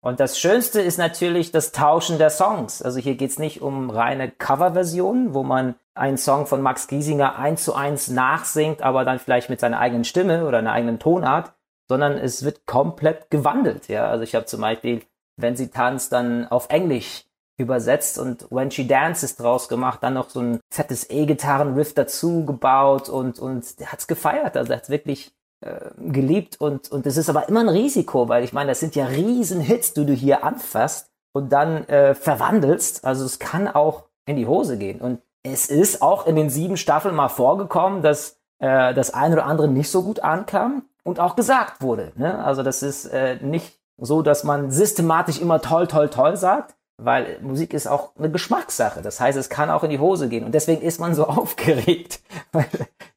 Und 0.00 0.20
das 0.20 0.38
Schönste 0.38 0.80
ist 0.80 0.98
natürlich 0.98 1.50
das 1.50 1.72
Tauschen 1.72 2.18
der 2.18 2.30
Songs. 2.30 2.82
Also 2.82 3.00
hier 3.00 3.16
geht's 3.16 3.38
nicht 3.38 3.62
um 3.62 3.90
reine 3.90 4.30
Coverversionen, 4.30 5.34
wo 5.34 5.42
man 5.42 5.74
einen 5.94 6.18
Song 6.18 6.46
von 6.46 6.62
Max 6.62 6.86
Giesinger 6.86 7.36
eins 7.36 7.64
zu 7.64 7.74
eins 7.74 8.08
nachsingt, 8.08 8.82
aber 8.82 9.04
dann 9.04 9.18
vielleicht 9.18 9.50
mit 9.50 9.60
seiner 9.60 9.80
eigenen 9.80 10.04
Stimme 10.04 10.46
oder 10.46 10.58
einer 10.58 10.72
eigenen 10.72 11.00
Tonart, 11.00 11.52
sondern 11.88 12.16
es 12.16 12.44
wird 12.44 12.66
komplett 12.66 13.30
gewandelt. 13.30 13.88
Ja, 13.88 14.08
also 14.08 14.22
ich 14.22 14.34
habe 14.34 14.46
zum 14.46 14.60
Beispiel, 14.60 15.02
wenn 15.36 15.56
sie 15.56 15.68
tanzt, 15.68 16.12
dann 16.12 16.46
auf 16.46 16.68
Englisch 16.68 17.24
übersetzt 17.58 18.18
und 18.18 18.50
When 18.50 18.70
She 18.70 18.86
Dances 18.86 19.36
draus 19.36 19.68
gemacht, 19.68 19.98
dann 20.02 20.14
noch 20.14 20.30
so 20.30 20.40
ein 20.40 20.60
fettes 20.72 21.10
E-Gitarren-Riff 21.10 21.92
dazu 21.92 22.46
gebaut 22.46 23.08
und, 23.08 23.38
und 23.38 23.80
der 23.80 23.92
hat's 23.92 24.06
gefeiert. 24.06 24.56
Also 24.56 24.72
hat's 24.72 24.88
wirklich 24.88 25.32
äh, 25.60 25.90
geliebt 25.98 26.60
und, 26.60 26.90
und 26.90 27.04
es 27.04 27.16
ist 27.16 27.28
aber 27.28 27.48
immer 27.48 27.60
ein 27.60 27.68
Risiko, 27.68 28.28
weil 28.28 28.44
ich 28.44 28.52
meine, 28.52 28.70
das 28.70 28.80
sind 28.80 28.94
ja 28.94 29.06
riesen 29.06 29.60
Hits, 29.60 29.92
die 29.92 30.06
du 30.06 30.12
hier 30.12 30.44
anfasst 30.44 31.10
und 31.32 31.52
dann 31.52 31.84
äh, 31.88 32.14
verwandelst. 32.14 33.04
Also 33.04 33.24
es 33.24 33.40
kann 33.40 33.66
auch 33.66 34.04
in 34.24 34.36
die 34.36 34.46
Hose 34.46 34.78
gehen. 34.78 35.00
Und 35.00 35.20
es 35.42 35.66
ist 35.66 36.00
auch 36.00 36.26
in 36.26 36.36
den 36.36 36.50
sieben 36.50 36.76
Staffeln 36.76 37.14
mal 37.14 37.28
vorgekommen, 37.28 38.02
dass 38.02 38.38
äh, 38.60 38.94
das 38.94 39.12
eine 39.14 39.34
oder 39.34 39.46
andere 39.46 39.68
nicht 39.68 39.90
so 39.90 40.02
gut 40.02 40.20
ankam 40.20 40.84
und 41.02 41.18
auch 41.18 41.34
gesagt 41.34 41.82
wurde. 41.82 42.12
Ne? 42.16 42.44
Also 42.44 42.62
das 42.62 42.82
ist 42.82 43.06
äh, 43.06 43.36
nicht 43.40 43.80
so, 43.96 44.22
dass 44.22 44.44
man 44.44 44.70
systematisch 44.70 45.40
immer 45.40 45.60
toll, 45.60 45.88
toll, 45.88 46.08
toll 46.08 46.36
sagt, 46.36 46.76
weil 46.98 47.38
Musik 47.42 47.72
ist 47.72 47.86
auch 47.86 48.10
eine 48.18 48.30
Geschmackssache. 48.30 49.02
Das 49.02 49.20
heißt, 49.20 49.38
es 49.38 49.48
kann 49.48 49.70
auch 49.70 49.84
in 49.84 49.90
die 49.90 50.00
Hose 50.00 50.28
gehen. 50.28 50.44
Und 50.44 50.52
deswegen 50.52 50.82
ist 50.82 50.98
man 50.98 51.14
so 51.14 51.26
aufgeregt. 51.28 52.20
Weil 52.52 52.66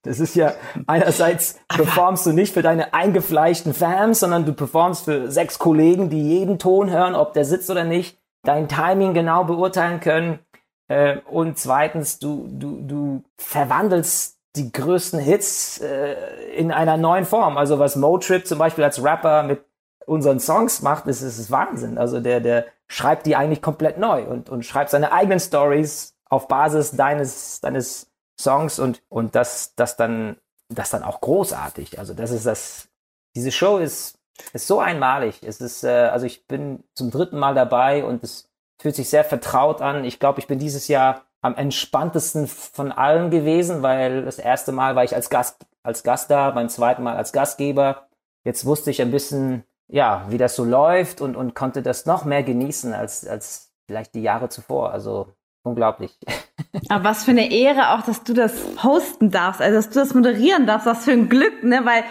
das 0.03 0.19
ist 0.19 0.35
ja 0.35 0.53
einerseits 0.87 1.59
performst 1.67 2.25
du 2.27 2.31
nicht 2.31 2.53
für 2.53 2.61
deine 2.61 2.93
eingefleischten 2.93 3.73
Fans, 3.73 4.19
sondern 4.19 4.45
du 4.45 4.53
performst 4.53 5.05
für 5.05 5.31
sechs 5.31 5.57
Kollegen, 5.57 6.09
die 6.09 6.21
jeden 6.21 6.59
Ton 6.59 6.91
hören, 6.91 7.15
ob 7.15 7.33
der 7.33 7.43
sitzt 7.43 7.69
oder 7.69 7.83
nicht, 7.83 8.19
dein 8.43 8.67
Timing 8.67 9.13
genau 9.15 9.43
beurteilen 9.43 9.99
können. 9.99 10.39
Äh, 10.87 11.17
und 11.29 11.57
zweitens, 11.57 12.19
du, 12.19 12.47
du, 12.51 12.81
du 12.81 13.23
verwandelst 13.37 14.37
die 14.55 14.71
größten 14.71 15.19
Hits 15.19 15.79
äh, 15.79 16.15
in 16.55 16.71
einer 16.71 16.97
neuen 16.97 17.25
Form. 17.25 17.57
Also 17.57 17.79
was 17.79 17.95
Motrip 17.95 18.45
zum 18.45 18.59
Beispiel 18.59 18.83
als 18.83 19.03
Rapper 19.03 19.43
mit 19.43 19.63
unseren 20.05 20.39
Songs 20.39 20.81
macht, 20.81 21.07
ist, 21.07 21.21
ist 21.21 21.51
Wahnsinn. 21.51 21.97
Also 21.97 22.19
der, 22.19 22.39
der 22.39 22.65
schreibt 22.87 23.25
die 23.25 23.35
eigentlich 23.35 23.61
komplett 23.61 23.97
neu 23.97 24.23
und, 24.23 24.49
und 24.49 24.65
schreibt 24.65 24.89
seine 24.89 25.11
eigenen 25.11 25.39
Stories 25.39 26.15
auf 26.29 26.47
Basis 26.47 26.91
deines, 26.91 27.61
deines 27.61 28.11
Songs 28.39 28.79
und, 28.79 29.01
und 29.09 29.35
das, 29.35 29.75
das 29.75 29.97
dann, 29.97 30.37
das 30.69 30.89
dann 30.89 31.03
auch 31.03 31.21
großartig. 31.21 31.99
Also 31.99 32.13
das 32.13 32.31
ist 32.31 32.45
das, 32.45 32.87
diese 33.35 33.51
Show 33.51 33.77
ist, 33.77 34.17
ist 34.53 34.67
so 34.67 34.79
einmalig. 34.79 35.41
Es 35.43 35.61
ist, 35.61 35.83
äh, 35.83 35.89
also 35.89 36.25
ich 36.25 36.47
bin 36.47 36.83
zum 36.95 37.11
dritten 37.11 37.37
Mal 37.37 37.53
dabei 37.53 38.03
und 38.03 38.23
es 38.23 38.49
fühlt 38.81 38.95
sich 38.95 39.09
sehr 39.09 39.23
vertraut 39.23 39.81
an. 39.81 40.03
Ich 40.03 40.19
glaube, 40.19 40.39
ich 40.39 40.47
bin 40.47 40.59
dieses 40.59 40.87
Jahr 40.87 41.25
am 41.41 41.55
entspanntesten 41.55 42.47
von 42.47 42.91
allen 42.91 43.31
gewesen, 43.31 43.81
weil 43.81 44.25
das 44.25 44.39
erste 44.39 44.71
Mal 44.71 44.95
war 44.95 45.03
ich 45.03 45.15
als 45.15 45.29
Gast, 45.29 45.65
als 45.83 46.03
Gast 46.03 46.29
da, 46.29 46.51
beim 46.51 46.69
zweiten 46.69 47.03
Mal 47.03 47.15
als 47.15 47.31
Gastgeber. 47.31 48.07
Jetzt 48.43 48.65
wusste 48.65 48.91
ich 48.91 49.01
ein 49.01 49.11
bisschen, 49.11 49.63
ja, 49.91 50.25
wie 50.29 50.37
das 50.37 50.55
so 50.55 50.63
läuft 50.63 51.21
und, 51.21 51.35
und 51.35 51.53
konnte 51.53 51.81
das 51.81 52.05
noch 52.05 52.23
mehr 52.25 52.43
genießen 52.43 52.93
als, 52.93 53.27
als 53.27 53.73
vielleicht 53.85 54.15
die 54.15 54.21
Jahre 54.21 54.49
zuvor. 54.49 54.91
Also 54.91 55.27
unglaublich. 55.63 56.17
Aber 56.89 57.03
was 57.03 57.25
für 57.25 57.31
eine 57.31 57.51
Ehre 57.51 57.91
auch, 57.91 58.01
dass 58.01 58.23
du 58.23 58.33
das 58.33 58.53
hosten 58.81 59.31
darfst, 59.31 59.61
also 59.61 59.75
dass 59.75 59.89
du 59.89 59.99
das 59.99 60.13
moderieren 60.13 60.65
darfst, 60.65 60.87
was 60.87 61.03
für 61.03 61.11
ein 61.11 61.27
Glück, 61.27 61.63
ne? 61.63 61.81
Weil 61.83 62.03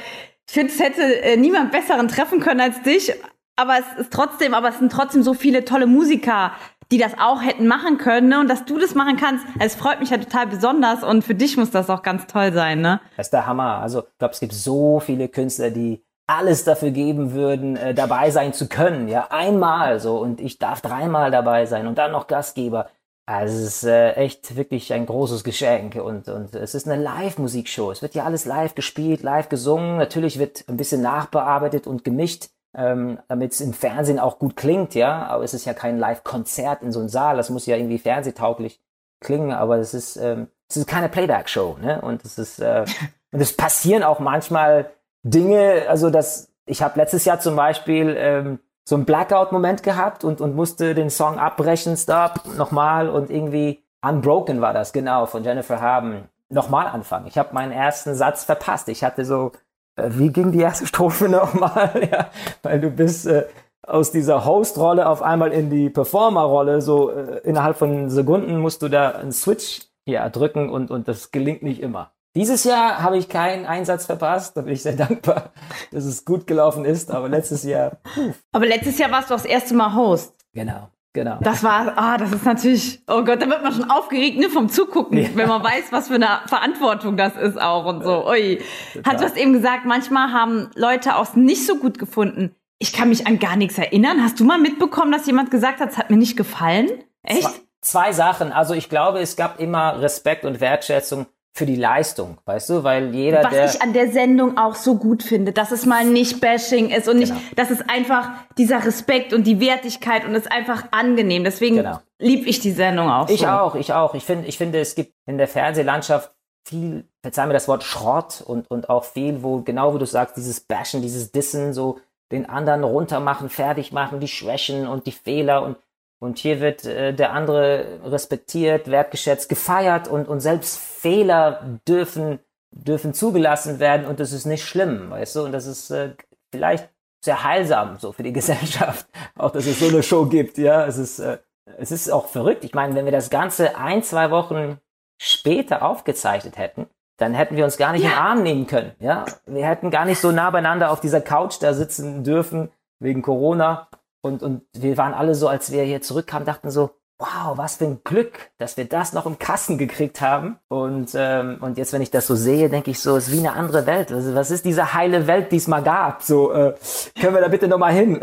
ich 0.47 0.55
finde, 0.55 0.73
es 0.73 0.81
hätte 0.81 1.23
äh, 1.23 1.37
niemand 1.37 1.73
besseren 1.73 2.09
treffen 2.09 2.41
können 2.41 2.61
als 2.61 2.83
dich. 2.83 3.13
Aber 3.57 3.79
es 3.79 4.01
ist 4.01 4.13
trotzdem, 4.13 4.53
aber 4.55 4.69
es 4.69 4.79
sind 4.79 4.93
trotzdem 4.93 5.23
so 5.23 5.35
viele 5.35 5.65
tolle 5.65 5.87
Musiker, 5.87 6.53
die 6.93 6.99
das 6.99 7.15
auch 7.19 7.43
hätten 7.43 7.67
machen 7.67 7.97
können, 7.97 8.29
ne? 8.29 8.41
Und 8.41 8.49
dass 8.49 8.67
du 8.67 8.79
das 8.79 8.95
machen 8.95 9.17
kannst, 9.17 9.47
es 9.59 9.75
freut 9.75 10.01
mich 10.01 10.11
ja 10.11 10.19
total 10.19 10.49
besonders 10.49 11.03
und 11.03 11.25
für 11.25 11.35
dich 11.35 11.57
muss 11.57 11.71
das 11.71 11.89
auch 11.89 12.03
ganz 12.03 12.27
toll 12.27 12.53
sein, 12.53 12.83
ne? 12.83 13.01
Das 13.17 13.29
ist 13.29 13.33
der 13.33 13.47
Hammer. 13.47 13.79
Also 13.81 14.01
ich 14.01 14.19
glaube, 14.19 14.35
es 14.35 14.41
gibt 14.41 14.53
so 14.53 15.01
viele 15.01 15.29
Künstler, 15.29 15.71
die 15.71 16.03
alles 16.37 16.65
dafür 16.65 16.91
geben 16.91 17.33
würden, 17.33 17.77
äh, 17.77 17.95
dabei 17.95 18.31
sein 18.31 18.53
zu 18.53 18.69
können. 18.69 19.09
Ja, 19.09 19.29
einmal 19.31 20.01
so 20.01 20.19
und 20.19 20.41
ich 20.41 20.59
darf 20.59 20.81
dreimal 20.81 21.31
dabei 21.31 21.67
sein 21.67 21.87
und 21.87 21.99
dann 21.99 22.13
noch 22.13 22.27
Gastgeber. 22.27 22.89
Also 23.27 23.57
es 23.57 23.63
ist 23.63 23.85
äh, 23.85 24.13
echt 24.13 24.57
wirklich 24.57 24.93
ein 24.93 25.07
großes 25.07 25.45
Geschenk 25.45 25.95
und, 25.97 26.29
und 26.29 26.55
es 26.55 26.75
ist 26.75 26.89
eine 26.89 27.01
Live-Musikshow. 27.01 27.91
Es 27.93 28.03
wird 28.03 28.15
ja 28.15 28.25
alles 28.25 28.45
live 28.45 28.75
gespielt, 28.75 29.23
live 29.23 29.49
gesungen. 29.49 29.99
Natürlich 29.99 30.39
wird 30.39 30.65
ein 30.69 30.77
bisschen 30.77 31.01
nachbearbeitet 31.01 31.87
und 31.87 32.03
gemischt 32.03 32.49
ähm, 32.75 33.19
damit 33.29 33.53
es 33.53 33.61
im 33.61 33.73
Fernsehen 33.73 34.19
auch 34.19 34.39
gut 34.39 34.57
klingt, 34.57 34.95
ja. 34.95 35.27
Aber 35.27 35.45
es 35.45 35.55
ist 35.55 35.65
ja 35.65 35.75
kein 35.75 35.99
Live-Konzert 35.99 36.83
in 36.83 36.93
so 36.93 37.01
einem 37.01 37.09
Saal. 37.09 37.37
Das 37.37 37.51
muss 37.51 37.67
ja 37.67 37.77
irgendwie 37.77 37.99
fernsehtauglich 37.99 38.81
klingen, 39.21 39.53
aber 39.53 39.79
es 39.79 39.95
ist, 39.95 40.17
ähm, 40.17 40.49
es 40.69 40.77
ist 40.77 40.87
keine 40.87 41.09
Playback-Show, 41.09 41.79
ne? 41.81 42.01
Und 42.01 42.25
es 42.25 42.39
ist, 42.39 42.61
äh, 42.61 42.85
und 43.33 43.41
es 43.41 43.57
passieren 43.57 44.03
auch 44.03 44.21
manchmal 44.21 44.91
Dinge, 45.23 45.85
also 45.89 46.11
das, 46.11 46.53
ich 46.67 46.83
habe 46.83 46.99
letztes 46.99 47.25
Jahr 47.25 47.41
zum 47.41 47.57
Beispiel 47.57 48.15
ähm, 48.19 48.59
so 48.85 48.97
einen 48.97 49.05
Blackout-Moment 49.05 49.83
gehabt 49.83 50.25
und, 50.25 50.41
und 50.41 50.55
musste 50.55 50.95
den 50.95 51.11
Song 51.11 51.39
abbrechen, 51.39 51.97
stop, 51.97 52.43
nochmal 52.57 53.09
und 53.09 53.31
irgendwie 53.31 53.83
Unbroken 54.03 54.61
war 54.61 54.73
das, 54.73 54.93
genau, 54.93 55.27
von 55.27 55.45
Jennifer 55.45 55.81
Haben. 55.81 56.29
Nochmal 56.49 56.89
anfangen. 56.89 57.27
Ich 57.29 57.39
habe 57.39 57.55
meinen 57.55 57.71
ersten 57.71 58.17
Satz 58.17 58.45
verpasst. 58.45 58.89
Ich 58.89 59.05
hatte 59.05 59.25
so 59.25 59.53
äh, 60.01 60.11
wie 60.13 60.31
ging 60.31 60.53
die 60.53 60.61
erste 60.61 60.87
Strophe 60.87 61.29
nochmal? 61.29 62.09
ja, 62.11 62.31
weil 62.63 62.81
du 62.81 62.91
bist 62.91 63.27
äh, 63.27 63.47
aus 63.83 64.11
dieser 64.13 64.45
Host-Rolle 64.45 65.09
auf 65.09 65.23
einmal 65.23 65.53
in 65.53 65.71
die 65.71 65.91
Performer-Rolle, 65.91 66.81
so 66.81 67.11
äh, 67.11 67.41
innerhalb 67.45 67.77
von 67.77 68.11
Sekunden 68.11 68.59
musst 68.59 68.83
du 68.83 68.89
da 68.89 69.11
einen 69.11 69.33
Switch 69.33 69.83
ja, 70.07 70.29
drücken 70.29 70.71
und, 70.71 70.91
und 70.91 71.09
das 71.09 71.31
gelingt 71.31 71.63
nicht 71.63 71.81
immer. 71.81 72.13
Dieses 72.37 72.63
Jahr 72.63 73.03
habe 73.03 73.19
ich 73.19 73.29
keinen 73.29 73.67
Einsatz 73.67 74.07
verpasst, 74.07 74.57
da 74.57 74.63
bin 74.63 74.73
ich 74.73 74.83
sehr 74.83 74.95
dankbar, 74.97 75.53
dass 75.91 76.05
es 76.05 76.25
gut 76.25 76.47
gelaufen 76.47 76.85
ist, 76.85 77.11
aber 77.11 77.29
letztes 77.29 77.65
Jahr. 77.65 77.99
Puh. 78.15 78.33
Aber 78.53 78.67
letztes 78.67 78.99
Jahr 78.99 79.11
warst 79.11 79.31
du 79.31 79.35
das 79.35 79.45
erste 79.45 79.75
Mal 79.75 79.95
Host. 79.95 80.35
Genau. 80.53 80.89
Genau. 81.13 81.39
Das 81.41 81.65
war, 81.65 81.93
ah, 81.97 82.17
das 82.19 82.31
ist 82.31 82.45
natürlich, 82.45 83.03
oh 83.09 83.25
Gott, 83.25 83.43
da 83.43 83.49
wird 83.49 83.65
man 83.65 83.73
schon 83.73 83.91
aufgeregt, 83.91 84.39
ne, 84.39 84.49
vom 84.49 84.69
Zugucken, 84.69 85.19
ja. 85.19 85.29
wenn 85.35 85.49
man 85.49 85.65
weiß, 85.65 85.91
was 85.91 86.07
für 86.07 86.15
eine 86.15 86.43
Verantwortung 86.47 87.17
das 87.17 87.35
ist 87.35 87.61
auch 87.61 87.85
und 87.87 88.05
so. 88.05 88.29
Ui. 88.29 88.61
Total. 88.93 89.13
Hat 89.13 89.21
du 89.21 89.25
es 89.25 89.35
eben 89.35 89.53
gesagt, 89.53 89.87
manchmal 89.87 90.33
haben 90.33 90.71
Leute 90.77 91.17
auch 91.17 91.35
nicht 91.35 91.67
so 91.67 91.79
gut 91.79 91.99
gefunden. 91.99 92.55
Ich 92.79 92.93
kann 92.93 93.09
mich 93.09 93.27
an 93.27 93.41
gar 93.41 93.57
nichts 93.57 93.77
erinnern. 93.77 94.23
Hast 94.23 94.39
du 94.39 94.45
mal 94.45 94.59
mitbekommen, 94.59 95.11
dass 95.11 95.27
jemand 95.27 95.51
gesagt 95.51 95.81
hat, 95.81 95.91
es 95.91 95.99
hat 95.99 96.11
mir 96.11 96.17
nicht 96.17 96.37
gefallen? 96.37 96.89
Echt? 97.25 97.43
Zwei, 97.43 97.59
zwei 97.81 98.13
Sachen. 98.13 98.53
Also 98.53 98.75
ich 98.75 98.89
glaube, 98.89 99.19
es 99.19 99.35
gab 99.35 99.59
immer 99.59 100.01
Respekt 100.01 100.45
und 100.45 100.61
Wertschätzung 100.61 101.27
für 101.53 101.67
die 101.67 101.77
Leistung, 101.77 102.39
weißt 102.45 102.71
du, 102.71 102.85
weil 102.85 103.15
jeder, 103.15 103.43
Was 103.43 103.51
der 103.51 103.65
ich 103.67 103.83
an 103.83 103.93
der 103.93 104.13
Sendung 104.13 104.57
auch 104.57 104.77
so 104.77 104.97
gut 104.97 105.23
finde, 105.23 105.53
dass 105.53 105.73
es 105.73 105.85
mal 105.85 106.05
nicht 106.05 106.41
Bashing 106.41 106.91
ist 106.91 107.09
und 107.09 107.19
nicht, 107.19 107.33
genau. 107.33 107.45
dass 107.57 107.71
es 107.71 107.87
einfach 107.89 108.31
dieser 108.57 108.85
Respekt 108.85 109.33
und 109.33 109.47
die 109.47 109.61
Wertigkeit 109.61 110.25
und 110.25 110.35
es 110.35 110.43
ist 110.43 110.53
einfach 110.53 110.85
angenehm. 110.93 111.43
Deswegen 111.43 111.77
genau. 111.77 111.99
lieb 112.19 112.47
ich 112.47 112.61
die 112.61 112.71
Sendung 112.71 113.11
auch. 113.11 113.29
Ich 113.29 113.41
so. 113.41 113.47
auch, 113.49 113.75
ich 113.75 113.93
auch. 113.93 114.15
Ich 114.15 114.25
finde, 114.25 114.47
ich 114.47 114.59
finde, 114.59 114.81
es 114.81 114.95
gibt 114.95 115.13
in 115.27 115.39
der 115.39 115.49
Fernsehlandschaft 115.49 116.33
viel, 116.65 117.05
verzeih 117.23 117.47
mir 117.47 117.53
das 117.53 117.67
Wort 117.67 117.83
Schrott 117.83 118.43
und, 118.47 118.71
und 118.71 118.89
auch 118.89 119.05
viel, 119.05 119.43
wo, 119.43 119.61
genau 119.61 119.95
wie 119.95 119.99
du 119.99 120.07
sagst, 120.07 120.37
dieses 120.37 120.61
Bashen, 120.61 121.03
dieses 121.03 121.33
Dissen, 121.33 121.73
so 121.73 121.99
den 122.31 122.49
anderen 122.49 122.85
runtermachen, 122.85 123.49
fertig 123.49 123.93
machen, 123.93 124.21
die 124.21 124.29
Schwächen 124.29 124.87
und 124.87 125.07
die 125.07 125.13
Fehler 125.13 125.63
und 125.63 125.77
und 126.21 126.39
hier 126.39 126.61
wird 126.61 126.85
äh, 126.85 127.13
der 127.13 127.33
andere 127.33 128.01
respektiert, 128.05 128.91
wertgeschätzt, 128.91 129.49
gefeiert 129.49 130.07
und, 130.07 130.29
und 130.29 130.41
selbst 130.41 130.79
Fehler 130.79 131.81
dürfen, 131.89 132.39
dürfen 132.71 133.15
zugelassen 133.15 133.81
werden 133.81 134.07
und 134.07 134.21
das 134.21 134.33
ist 134.33 134.45
nicht 134.45 134.65
schlimm, 134.65 135.11
weißt 135.11 135.37
du? 135.37 135.45
Und 135.45 135.53
das 135.53 135.67
ist 135.67 135.91
äh, 135.91 136.11
vielleicht 136.53 136.89
sehr 137.25 137.43
heilsam 137.43 137.99
so 137.99 138.13
für 138.13 138.23
die 138.23 138.33
Gesellschaft, 138.35 139.07
auch 139.37 139.51
dass 139.51 139.67
es 139.67 139.81
so 139.81 139.89
eine 139.89 140.03
Show 140.03 140.27
gibt, 140.27 140.59
ja. 140.59 140.87
Es 140.87 140.99
ist, 140.99 141.19
äh, 141.19 141.39
es 141.79 141.91
ist 141.91 142.11
auch 142.11 142.29
verrückt. 142.29 142.65
Ich 142.65 142.75
meine, 142.75 142.95
wenn 142.95 143.07
wir 143.07 143.13
das 143.13 143.31
Ganze 143.31 143.77
ein, 143.77 144.03
zwei 144.03 144.31
Wochen 144.31 144.79
später 145.19 145.83
aufgezeichnet 145.83 146.59
hätten, 146.59 146.87
dann 147.17 147.35
hätten 147.35 147.57
wir 147.57 147.65
uns 147.65 147.77
gar 147.77 147.93
nicht 147.93 148.03
ja. 148.03 148.11
in 148.11 148.15
den 148.15 148.23
Arm 148.23 148.43
nehmen 148.43 148.67
können, 148.67 148.93
ja. 148.99 149.25
Wir 149.47 149.67
hätten 149.67 149.91
gar 149.91 150.05
nicht 150.05 150.21
so 150.21 150.33
nah 150.33 150.51
beieinander 150.51 150.91
auf 150.91 151.01
dieser 151.01 151.23
Couch 151.23 151.57
da 151.61 151.73
sitzen 151.73 152.25
dürfen 152.25 152.71
wegen 152.99 153.23
Corona 153.23 153.89
und, 154.23 154.43
und 154.43 154.63
wir 154.73 154.97
waren 154.97 155.15
alle 155.15 155.35
so, 155.35 155.49
als 155.49 155.73
wir 155.73 155.83
hier 155.83 156.03
zurückkamen, 156.03 156.47
dachten 156.47 156.71
so, 156.71 156.91
wow, 157.21 157.57
was 157.57 157.77
für 157.77 157.85
ein 157.85 158.01
Glück, 158.03 158.51
dass 158.59 158.77
wir 158.77 158.87
das 158.87 159.13
noch 159.13 159.27
im 159.27 159.39
Kassen 159.39 159.79
gekriegt 159.79 160.21
haben. 160.21 160.59
Und, 160.69 161.11
ähm, 161.15 161.59
und 161.61 161.77
jetzt, 161.79 161.93
wenn 161.93 162.03
ich 162.03 162.11
das 162.11 162.27
so 162.27 162.35
sehe, 162.35 162.69
denke 162.71 162.91
ich 162.91 162.99
so, 163.01 163.17
es 163.17 163.29
ist 163.29 163.35
wie 163.35 163.41
eine 163.41 163.53
andere 163.53 163.87
Welt. 163.87 164.11
Also, 164.11 164.35
was 164.35 164.51
ist 164.51 164.65
diese 164.65 164.95
heile 164.95 165.27
Welt, 165.27 165.53
die 165.53 165.57
es 165.57 165.69
mal 165.69 165.83
gab? 165.83 166.23
So, 166.23 166.51
äh, 166.53 166.75
können 167.21 167.35
wir 167.35 167.43
da 167.43 167.49
bitte 167.49 167.69
nochmal 167.69 167.93
hin? 167.93 168.19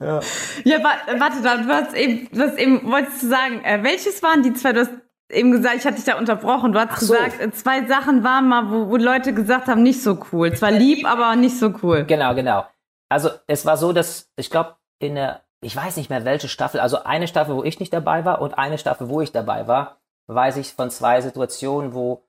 ja. 0.00 0.20
ja, 0.64 0.78
warte, 1.18 1.42
du 1.42 1.68
hast 1.68 1.94
eben, 1.94 2.28
du 2.32 2.40
hast 2.42 2.56
eben, 2.58 2.90
wolltest 2.90 3.24
du 3.24 3.28
sagen, 3.28 3.64
äh, 3.64 3.82
welches 3.82 4.22
waren 4.22 4.44
die 4.44 4.52
zwei, 4.52 4.72
du 4.72 4.80
hast 4.82 4.92
eben 5.30 5.50
gesagt, 5.50 5.76
ich 5.76 5.84
hatte 5.84 5.96
dich 5.96 6.04
da 6.04 6.16
unterbrochen. 6.16 6.72
Du 6.72 6.78
hast 6.78 7.00
so. 7.00 7.12
gesagt, 7.14 7.40
äh, 7.40 7.50
zwei 7.50 7.86
Sachen 7.86 8.22
waren 8.22 8.48
mal, 8.48 8.70
wo, 8.70 8.88
wo 8.88 8.96
Leute 8.96 9.34
gesagt 9.34 9.66
haben, 9.66 9.82
nicht 9.82 10.00
so 10.00 10.18
cool. 10.32 10.52
Zwar 10.54 10.70
lieb, 10.70 11.06
aber 11.06 11.34
nicht 11.34 11.58
so 11.58 11.72
cool. 11.82 12.04
Genau, 12.04 12.36
genau. 12.36 12.66
Also 13.12 13.30
es 13.46 13.66
war 13.66 13.76
so, 13.76 13.92
dass 13.92 14.30
ich 14.36 14.48
glaube 14.48 14.76
in 14.98 15.16
der, 15.16 15.42
ich 15.60 15.76
weiß 15.76 15.96
nicht 15.98 16.08
mehr 16.08 16.24
welche 16.24 16.48
Staffel, 16.48 16.80
also 16.80 17.04
eine 17.04 17.28
Staffel, 17.28 17.54
wo 17.54 17.62
ich 17.62 17.78
nicht 17.78 17.92
dabei 17.92 18.24
war 18.24 18.40
und 18.40 18.56
eine 18.56 18.78
Staffel, 18.78 19.10
wo 19.10 19.20
ich 19.20 19.32
dabei 19.32 19.66
war, 19.66 19.98
weiß 20.28 20.56
ich 20.56 20.72
von 20.72 20.90
zwei 20.90 21.20
Situationen, 21.20 21.92
wo 21.92 22.24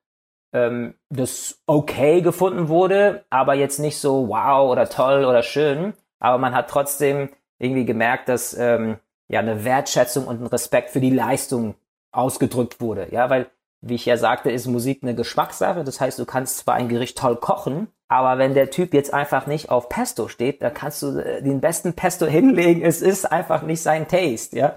ähm, 0.53 0.95
das 1.09 1.61
okay 1.67 2.21
gefunden 2.21 2.67
wurde, 2.67 3.23
aber 3.29 3.53
jetzt 3.53 3.79
nicht 3.79 3.97
so 3.97 4.27
wow 4.27 4.69
oder 4.69 4.89
toll 4.89 5.23
oder 5.23 5.41
schön. 5.41 5.93
Aber 6.19 6.37
man 6.37 6.53
hat 6.53 6.69
trotzdem 6.69 7.29
irgendwie 7.59 7.85
gemerkt, 7.85 8.27
dass 8.27 8.53
ähm, 8.53 8.97
ja 9.29 9.39
eine 9.39 9.63
Wertschätzung 9.63 10.27
und 10.27 10.41
ein 10.41 10.47
Respekt 10.47 10.89
für 10.89 11.01
die 11.01 11.09
Leistung 11.09 11.75
ausgedrückt 12.11 12.81
wurde. 12.81 13.07
Ja, 13.11 13.29
weil, 13.29 13.49
wie 13.81 13.95
ich 13.95 14.05
ja 14.05 14.17
sagte, 14.17 14.51
ist 14.51 14.67
Musik 14.67 14.99
eine 15.01 15.15
Geschmackssache. 15.15 15.83
Das 15.85 16.01
heißt, 16.01 16.19
du 16.19 16.25
kannst 16.25 16.57
zwar 16.57 16.75
ein 16.75 16.89
Gericht 16.89 17.17
toll 17.17 17.37
kochen, 17.37 17.87
aber 18.13 18.37
wenn 18.37 18.53
der 18.53 18.69
Typ 18.69 18.93
jetzt 18.93 19.13
einfach 19.13 19.47
nicht 19.47 19.69
auf 19.69 19.89
Pesto 19.89 20.27
steht, 20.27 20.61
da 20.61 20.69
kannst 20.69 21.01
du 21.01 21.17
äh, 21.17 21.41
den 21.41 21.61
besten 21.61 21.93
Pesto 21.93 22.25
hinlegen. 22.27 22.81
Es 22.81 23.01
ist 23.01 23.31
einfach 23.31 23.63
nicht 23.63 23.81
sein 23.81 24.07
Taste, 24.07 24.57
ja. 24.57 24.75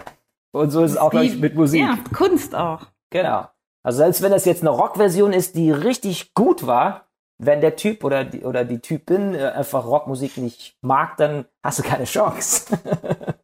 Und 0.53 0.71
so 0.71 0.85
ist 0.85 0.93
es 0.93 0.97
auch, 0.97 1.11
glaube 1.11 1.27
ich, 1.27 1.39
mit 1.39 1.55
Musik. 1.55 1.83
Ja, 1.83 1.99
Kunst 2.15 2.55
auch. 2.55 2.87
Genau. 3.11 3.47
Also 3.83 3.99
selbst 3.99 4.23
wenn 4.23 4.33
das 4.33 4.45
jetzt 4.47 4.63
eine 4.63 4.71
Rockversion 4.71 5.33
ist, 5.33 5.55
die 5.55 5.71
richtig 5.71 6.35
gut 6.35 6.67
war, 6.67 7.07
wenn 7.39 7.61
der 7.61 7.77
Typ 7.77 8.03
oder 8.05 8.25
die, 8.25 8.43
oder 8.43 8.65
die 8.65 8.81
Typin 8.81 9.35
äh, 9.35 9.49
einfach 9.49 9.85
Rockmusik 9.85 10.39
nicht 10.39 10.77
mag, 10.81 11.17
dann 11.19 11.45
hast 11.63 11.79
du 11.79 11.83
keine 11.83 12.05
Chance. 12.05 12.79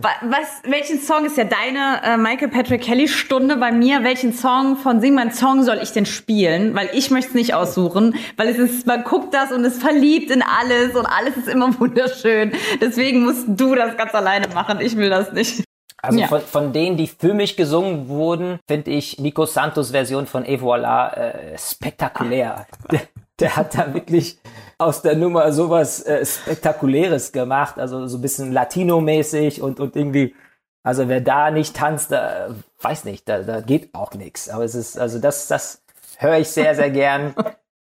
Was, 0.00 0.62
welchen 0.64 1.00
Song 1.00 1.24
ist 1.24 1.36
ja 1.36 1.44
deine 1.44 2.00
äh, 2.04 2.16
Michael 2.16 2.48
Patrick 2.48 2.82
Kelly 2.82 3.08
Stunde 3.08 3.56
bei 3.56 3.72
mir? 3.72 4.04
Welchen 4.04 4.32
Song 4.32 4.76
von 4.76 5.00
Sing 5.00 5.14
mein 5.14 5.32
Song 5.32 5.62
soll 5.62 5.80
ich 5.82 5.92
denn 5.92 6.06
spielen? 6.06 6.74
Weil 6.74 6.90
ich 6.92 7.10
möchte 7.10 7.30
es 7.30 7.34
nicht 7.34 7.54
aussuchen, 7.54 8.14
weil 8.36 8.48
es 8.48 8.58
ist, 8.58 8.86
man 8.86 9.04
guckt 9.04 9.34
das 9.34 9.52
und 9.52 9.64
ist 9.64 9.80
verliebt 9.82 10.30
in 10.30 10.42
alles 10.42 10.94
und 10.94 11.06
alles 11.06 11.36
ist 11.36 11.48
immer 11.48 11.78
wunderschön. 11.80 12.52
Deswegen 12.80 13.24
musst 13.24 13.46
du 13.48 13.74
das 13.74 13.96
ganz 13.96 14.14
alleine 14.14 14.48
machen. 14.48 14.80
Ich 14.80 14.96
will 14.96 15.10
das 15.10 15.32
nicht. 15.32 15.64
Also 16.02 16.18
ja. 16.18 16.28
von, 16.28 16.40
von 16.40 16.72
denen, 16.72 16.96
die 16.96 17.06
für 17.06 17.34
mich 17.34 17.56
gesungen 17.56 18.08
wurden, 18.08 18.58
finde 18.66 18.90
ich 18.90 19.18
Nico 19.18 19.44
Santos 19.44 19.90
Version 19.90 20.26
von 20.26 20.44
Et 20.44 20.60
voilà 20.60 21.12
äh, 21.14 21.58
spektakulär. 21.58 22.66
Der, 22.90 23.00
der, 23.38 23.56
hat 23.56 23.74
da 23.74 23.94
wirklich 23.94 24.38
aus 24.80 25.02
der 25.02 25.14
Nummer 25.14 25.52
sowas 25.52 26.02
äh, 26.06 26.24
Spektakuläres 26.24 27.32
gemacht, 27.32 27.78
also 27.78 28.06
so 28.06 28.18
ein 28.18 28.22
bisschen 28.22 28.52
Latino-mäßig 28.52 29.60
und, 29.60 29.78
und 29.78 29.94
irgendwie, 29.94 30.34
also 30.82 31.08
wer 31.08 31.20
da 31.20 31.50
nicht 31.50 31.76
tanzt, 31.76 32.12
da, 32.12 32.54
weiß 32.80 33.04
nicht, 33.04 33.28
da, 33.28 33.42
da 33.42 33.60
geht 33.60 33.94
auch 33.94 34.14
nichts. 34.14 34.48
Aber 34.48 34.64
es 34.64 34.74
ist, 34.74 34.98
also 34.98 35.18
das, 35.18 35.48
das 35.48 35.84
höre 36.16 36.38
ich 36.38 36.48
sehr, 36.48 36.74
sehr 36.74 36.90
gern. 36.90 37.34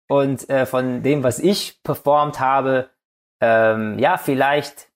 Und 0.08 0.48
äh, 0.50 0.66
von 0.66 1.02
dem, 1.02 1.22
was 1.22 1.38
ich 1.38 1.82
performt 1.82 2.40
habe, 2.40 2.88
ähm, 3.40 3.98
ja, 3.98 4.16
vielleicht 4.16 4.87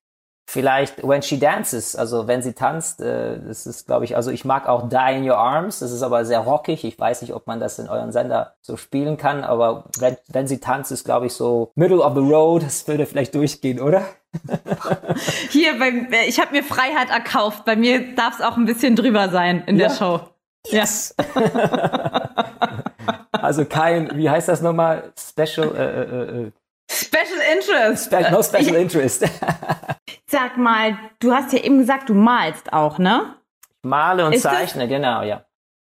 vielleicht 0.53 1.03
When 1.03 1.23
She 1.23 1.39
Dances, 1.39 1.97
also 1.97 2.27
wenn 2.27 2.43
sie 2.43 2.53
tanzt, 2.53 3.01
äh, 3.01 3.39
das 3.41 3.67
ist, 3.67 3.87
glaube 3.87 4.05
ich, 4.05 4.17
also 4.17 4.31
ich 4.31 4.45
mag 4.45 4.69
auch 4.69 4.87
Die 4.87 5.17
in 5.17 5.29
Your 5.29 5.39
Arms, 5.39 5.79
das 5.79 5.93
ist 5.93 6.03
aber 6.03 6.27
sehr 6.27 6.41
rockig. 6.41 6.85
Ich 6.85 6.99
weiß 6.99 7.23
nicht, 7.23 7.33
ob 7.33 7.47
man 7.47 7.59
das 7.59 7.79
in 7.79 7.89
euren 7.89 8.13
Sender 8.13 8.55
so 8.61 8.77
spielen 8.77 9.17
kann, 9.17 9.45
aber 9.45 9.85
wenn, 9.99 10.19
wenn 10.29 10.47
sie 10.47 10.59
tanzt, 10.59 10.93
ist, 10.93 11.05
glaube 11.05 11.27
ich, 11.27 11.33
so 11.33 11.73
Middle 11.75 12.01
of 12.01 12.15
the 12.15 12.21
Road, 12.21 12.63
das 12.63 12.87
würde 12.87 13.07
vielleicht 13.07 13.35
durchgehen, 13.35 13.81
oder? 13.81 14.05
Hier, 15.49 15.79
bei, 15.79 16.07
ich 16.27 16.39
habe 16.39 16.53
mir 16.53 16.63
Freiheit 16.63 17.09
erkauft. 17.09 17.65
Bei 17.65 17.75
mir 17.75 18.15
darf 18.15 18.39
es 18.39 18.45
auch 18.45 18.59
ein 18.59 18.67
bisschen 18.67 18.95
drüber 18.95 19.31
sein 19.31 19.65
in 19.67 19.79
ja. 19.79 19.89
der 19.89 19.95
Show. 19.95 20.21
Yes. 20.67 21.15
also 23.33 23.65
kein, 23.65 24.17
wie 24.17 24.29
heißt 24.29 24.49
das 24.49 24.61
nochmal? 24.61 25.13
Special, 25.19 25.75
äh, 25.75 26.03
äh, 26.03 26.47
äh 26.47 26.53
Special 26.93 27.41
Interest. 27.55 28.05
Spe 28.07 28.31
no 28.31 28.43
Special 28.43 28.75
Interest. 28.83 29.25
Sag 30.27 30.57
mal, 30.57 30.99
du 31.19 31.33
hast 31.33 31.53
ja 31.53 31.61
eben 31.61 31.79
gesagt, 31.79 32.09
du 32.09 32.15
malst 32.15 32.73
auch, 32.73 32.99
ne? 32.99 33.35
Ich 33.69 33.89
male 33.89 34.27
und 34.27 34.35
Ist 34.35 34.43
zeichne, 34.43 34.89
genau, 34.89 35.23
ja. 35.23 35.45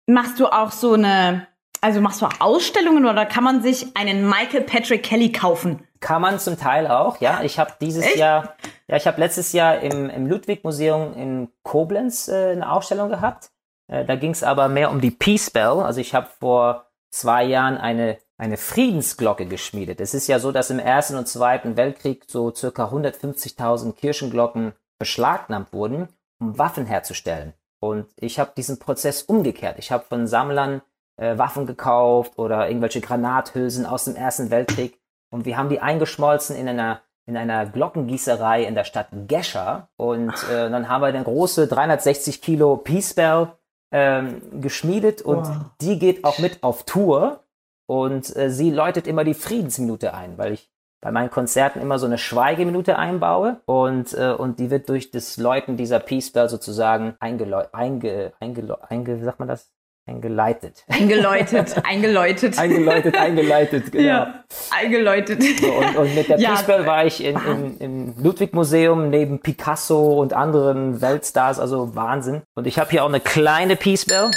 Machst 0.08 0.40
du 0.40 0.48
auch 0.48 0.72
so 0.72 0.94
eine, 0.94 1.48
also 1.82 2.02
machst 2.02 2.22
du 2.22 2.26
auch 2.26 2.40
Ausstellungen 2.40 3.06
oder 3.06 3.26
kann 3.26 3.44
man 3.44 3.62
sich 3.62 3.96
einen 3.96 4.28
Michael 4.28 4.62
Patrick 4.62 5.04
Kelly 5.04 5.32
kaufen? 5.32 5.88
Kann 6.00 6.22
man 6.22 6.40
zum 6.40 6.58
Teil 6.58 6.88
auch, 6.88 7.22
ja. 7.22 7.42
Ich 7.44 7.60
habe 7.60 7.74
dieses 7.80 8.06
Echt? 8.06 8.18
Jahr, 8.18 8.56
ja, 8.88 8.98
ich 8.98 9.06
habe 9.08 9.20
letztes 9.20 9.54
Jahr 9.54 9.80
im, 9.80 10.10
im 10.10 10.26
Ludwig-Museum 10.28 11.14
in 11.16 11.50
Koblenz 11.64 12.28
äh, 12.28 12.52
eine 12.52 12.72
Ausstellung 12.72 13.10
gehabt. 13.10 13.52
Äh, 13.88 14.06
da 14.06 14.16
ging 14.16 14.32
es 14.32 14.44
aber 14.44 14.68
mehr 14.68 14.90
um 14.90 15.02
die 15.02 15.12
Peace 15.12 15.50
Bell. 15.50 15.82
Also 15.82 16.02
ich 16.02 16.16
habe 16.16 16.28
vor 16.40 16.91
zwei 17.12 17.44
Jahren 17.44 17.78
eine 17.78 18.18
eine 18.42 18.58
Friedensglocke 18.58 19.46
geschmiedet. 19.46 20.02
Es 20.02 20.16
ist 20.16 20.26
ja 20.26 20.40
so, 20.40 20.52
dass 20.52 20.72
im 20.72 20.80
Ersten 20.80 21.16
und 21.16 21.28
Zweiten 21.28 21.78
Weltkrieg 21.78 22.24
so 22.28 22.52
circa 22.52 22.86
150.000 22.86 23.94
Kirchenglocken 23.94 24.74
beschlagnahmt 24.98 25.72
wurden, 25.74 26.08
um 26.40 26.58
Waffen 26.58 26.88
herzustellen. 26.88 27.54
Und 27.80 28.08
ich 28.16 28.40
habe 28.40 28.54
diesen 28.58 28.80
Prozess 28.80 29.22
umgekehrt. 29.22 29.78
Ich 29.78 29.92
habe 29.92 30.06
von 30.06 30.26
Sammlern 30.26 30.82
äh, 31.18 31.38
Waffen 31.38 31.68
gekauft 31.68 32.40
oder 32.40 32.68
irgendwelche 32.68 33.00
Granathülsen 33.00 33.86
aus 33.86 34.06
dem 34.06 34.16
Ersten 34.16 34.50
Weltkrieg 34.50 35.00
und 35.30 35.46
wir 35.46 35.56
haben 35.56 35.70
die 35.70 35.80
eingeschmolzen 35.80 36.56
in 36.56 36.68
einer 36.68 37.02
in 37.28 37.38
einer 37.38 37.68
Glockengießerei 37.68 38.64
in 38.64 38.74
der 38.74 38.84
Stadt 38.84 39.10
Gescher 39.28 39.90
und 39.96 40.34
äh, 40.52 40.70
dann 40.72 40.90
haben 40.90 41.02
wir 41.02 41.08
eine 41.08 41.24
große 41.24 41.68
360 41.68 42.42
Kilo 42.42 42.78
Peace 42.78 43.14
Bell 43.14 43.52
ähm, 43.92 44.42
geschmiedet 44.62 45.22
und 45.22 45.48
wow. 45.48 45.58
die 45.82 46.00
geht 46.00 46.24
auch 46.24 46.40
mit 46.40 46.64
auf 46.64 46.84
Tour 46.84 47.44
und 47.88 48.36
äh, 48.36 48.50
sie 48.50 48.72
läutet 48.72 49.08
immer 49.08 49.24
die 49.24 49.34
Friedensminute 49.34 50.14
ein, 50.14 50.38
weil 50.38 50.54
ich 50.54 50.72
bei 51.02 51.12
meinen 51.12 51.32
Konzerten 51.32 51.82
immer 51.82 51.98
so 52.00 52.06
eine 52.06 52.18
Schweigeminute 52.18 52.98
einbaue 52.98 53.60
und, 53.66 54.14
äh, 54.14 54.32
und 54.32 54.60
die 54.60 54.70
wird 54.70 54.88
durch 54.88 55.12
das 55.12 55.38
Läuten 55.38 55.76
dieser 55.76 56.00
Peace 56.00 56.32
Bell 56.32 56.48
sozusagen 56.48 57.16
eingeläutet, 57.20 57.74
einge, 57.74 58.34
einge, 58.40 58.78
einge, 58.88 59.24
sagt 59.24 59.40
man 59.40 59.48
das? 59.48 59.72
Eingeleitet. 60.12 60.84
Eingeläutet, 60.88 61.86
eingeläutet. 61.86 62.60
eingeläutet, 62.60 63.18
eingeleitet, 63.18 63.92
genau. 63.92 64.04
Ja, 64.04 64.44
eingeläutet. 64.70 65.42
So, 65.42 65.72
und, 65.72 65.96
und 65.96 66.16
mit 66.16 66.28
der 66.28 66.40
ja. 66.40 66.50
Peace 66.50 66.64
Bell 66.64 66.86
war 66.86 67.06
ich 67.06 67.24
in, 67.24 67.38
in, 67.38 67.78
im 67.78 68.14
Ludwig-Museum 68.22 69.10
neben 69.10 69.40
Picasso 69.40 70.20
und 70.20 70.34
anderen 70.34 71.02
Weltstars, 71.02 71.60
also 71.60 71.96
Wahnsinn. 71.96 72.42
Und 72.56 72.68
ich 72.68 72.78
habe 72.78 72.90
hier 72.90 73.04
auch 73.04 73.10
eine 73.10 73.22
kleine 73.22 73.78
Peace 73.78 74.06
Bell. 74.06 74.30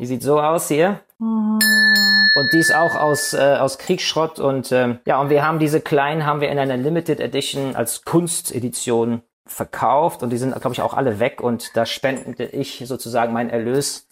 Die 0.00 0.06
sieht 0.06 0.22
so 0.22 0.40
aus 0.40 0.66
hier. 0.68 1.00
Und 1.20 2.52
die 2.52 2.58
ist 2.58 2.74
auch 2.74 2.96
aus, 2.96 3.34
äh, 3.34 3.56
aus 3.60 3.78
Kriegsschrott 3.78 4.40
und 4.40 4.72
ähm, 4.72 4.98
ja, 5.04 5.20
und 5.20 5.30
wir 5.30 5.46
haben 5.46 5.58
diese 5.58 5.80
kleinen, 5.80 6.24
haben 6.24 6.40
wir 6.40 6.48
in 6.48 6.58
einer 6.58 6.76
Limited 6.76 7.20
Edition 7.20 7.76
als 7.76 8.04
Kunstedition 8.04 9.22
verkauft 9.46 10.22
und 10.22 10.30
die 10.30 10.38
sind, 10.38 10.58
glaube 10.60 10.72
ich, 10.72 10.80
auch 10.80 10.94
alle 10.94 11.18
weg 11.18 11.40
und 11.40 11.76
da 11.76 11.84
spendete 11.84 12.44
ich 12.44 12.82
sozusagen 12.86 13.32
meinen 13.32 13.50
Erlös 13.50 14.06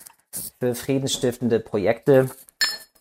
für 0.61 0.75
friedensstiftende 0.75 1.61
Projekte. 1.61 2.31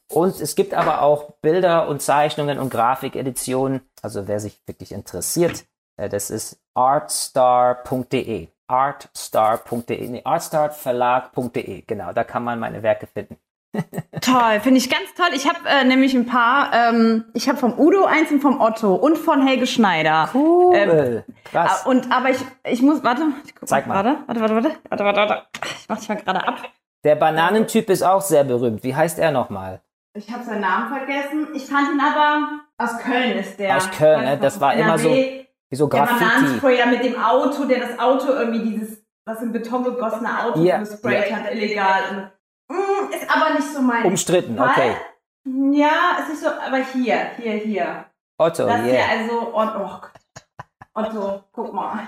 Und 0.09 0.39
es 0.39 0.55
gibt 0.55 0.73
aber 0.73 1.01
auch 1.01 1.31
Bilder 1.41 1.87
und 1.89 2.01
Zeichnungen 2.01 2.59
und 2.59 2.69
Grafikeditionen, 2.69 3.81
also 4.01 4.27
wer 4.27 4.39
sich 4.39 4.61
wirklich 4.65 4.91
interessiert, 4.91 5.65
äh, 5.97 6.09
das 6.09 6.29
ist 6.29 6.59
artstar.de. 6.73 8.47
Artstar.de, 8.69 10.07
nee, 10.09 10.21
artstarverlag.de, 10.25 11.83
genau, 11.87 12.11
da 12.11 12.23
kann 12.23 12.43
man 12.43 12.59
meine 12.59 12.83
Werke 12.83 13.07
finden. 13.07 13.37
toll, 14.21 14.59
finde 14.61 14.77
ich 14.77 14.89
ganz 14.89 15.13
toll. 15.15 15.29
Ich 15.33 15.47
habe 15.47 15.59
äh, 15.67 15.83
nämlich 15.83 16.13
ein 16.15 16.25
paar, 16.25 16.73
ähm, 16.73 17.25
ich 17.33 17.47
habe 17.47 17.57
vom 17.57 17.77
Udo 17.77 18.05
eins 18.05 18.31
und 18.31 18.41
vom 18.41 18.59
Otto 18.59 18.95
und 18.95 19.17
von 19.17 19.45
Helge 19.45 19.67
Schneider. 19.67 20.29
Cool. 20.33 20.75
Ähm, 20.75 21.23
Krass. 21.45 21.85
Und 21.85 22.11
aber 22.11 22.29
ich, 22.29 22.39
ich 22.65 22.81
muss, 22.81 23.03
warte, 23.03 23.23
ich 23.45 23.55
guck 23.55 23.67
Zeig 23.67 23.87
mal. 23.87 23.95
Warte, 23.95 24.19
warte, 24.27 24.39
warte, 24.41 24.55
warte, 24.55 24.77
warte, 24.89 25.03
warte, 25.03 25.19
warte. 25.19 25.47
Ich 25.79 25.89
mach 25.89 25.99
dich 25.99 26.09
mal 26.09 26.15
gerade 26.15 26.47
ab. 26.47 26.55
Der 27.03 27.15
Bananentyp 27.15 27.89
ist 27.89 28.03
auch 28.03 28.21
sehr 28.21 28.43
berühmt. 28.43 28.83
Wie 28.83 28.95
heißt 28.95 29.19
er 29.19 29.31
nochmal? 29.31 29.81
Ich 30.13 30.31
habe 30.31 30.43
seinen 30.43 30.61
Namen 30.61 30.89
vergessen. 30.89 31.47
Ich 31.53 31.65
fand 31.67 31.93
ihn 31.93 31.99
aber 31.99 32.61
aus 32.77 32.97
Köln 32.99 33.37
ist 33.37 33.59
der. 33.59 33.77
Aus 33.77 33.89
Köln, 33.91 34.25
ne? 34.25 34.37
Das 34.37 34.59
war 34.59 34.73
immer 34.73 34.97
so 34.97 35.09
wie 35.09 35.75
so 35.75 35.87
Graffiti. 35.87 36.19
Der 36.19 36.27
Bananensprayer 36.27 36.85
mit 36.87 37.03
dem 37.03 37.19
Auto, 37.19 37.65
der 37.65 37.79
das 37.79 37.99
Auto 37.99 38.31
irgendwie 38.31 38.69
dieses 38.69 39.03
was 39.27 39.41
in 39.41 39.51
Beton 39.51 39.83
gegossene 39.83 40.41
Auto 40.41 40.63
yeah. 40.63 40.79
gesprayt 40.79 41.29
yeah. 41.29 41.37
hat, 41.37 41.51
illegal. 41.51 42.31
Mm, 42.69 43.11
ist 43.11 43.29
aber 43.29 43.55
nicht 43.55 43.67
so 43.67 43.81
mein. 43.81 44.05
Umstritten, 44.05 44.55
Fall. 44.55 44.69
okay. 44.69 44.95
Ja, 45.71 46.17
es 46.21 46.33
ist 46.33 46.43
so, 46.43 46.47
aber 46.47 46.77
hier, 46.77 47.31
hier, 47.37 47.53
hier. 47.53 48.05
Otto, 48.37 48.65
das 48.65 48.81
yeah. 48.81 48.85
hier 48.85 49.09
also, 49.09 49.53
oh, 49.53 50.01
Otto, 50.93 51.43
guck 51.51 51.73
mal. 51.73 52.07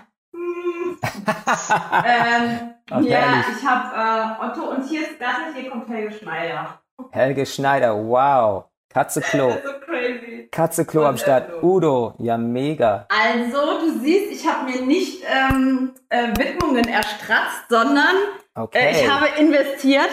Ähm, 2.06 2.70
Ach, 2.92 3.02
ja, 3.02 3.18
herrlich. 3.20 3.46
ich 3.58 3.68
habe 3.68 3.96
äh, 3.96 4.46
Otto 4.46 4.72
und 4.72 4.88
hier 4.88 5.02
ist 5.02 5.20
das, 5.20 5.56
hier 5.56 5.70
kommt 5.70 5.90
Helge 5.90 6.14
Schneider. 6.14 6.80
Helge 7.12 7.46
Schneider, 7.46 7.96
wow. 7.96 8.66
Katzeklo. 8.90 9.52
so 9.64 9.80
crazy. 9.86 10.48
Katzeklo 10.52 11.06
am 11.06 11.18
Start. 11.18 11.62
Udo, 11.62 12.16
ja 12.18 12.38
mega. 12.38 13.08
Also, 13.10 13.80
du 13.80 14.00
siehst, 14.00 14.32
ich 14.32 14.48
habe 14.48 14.72
mir 14.72 14.82
nicht 14.82 15.24
ähm, 15.28 15.94
äh, 16.10 16.30
Widmungen 16.30 16.88
erstratzt, 16.88 17.70
sondern 17.70 18.16
okay. 18.56 18.80
äh, 18.80 18.92
ich 18.92 19.10
habe 19.10 19.28
investiert 19.38 20.10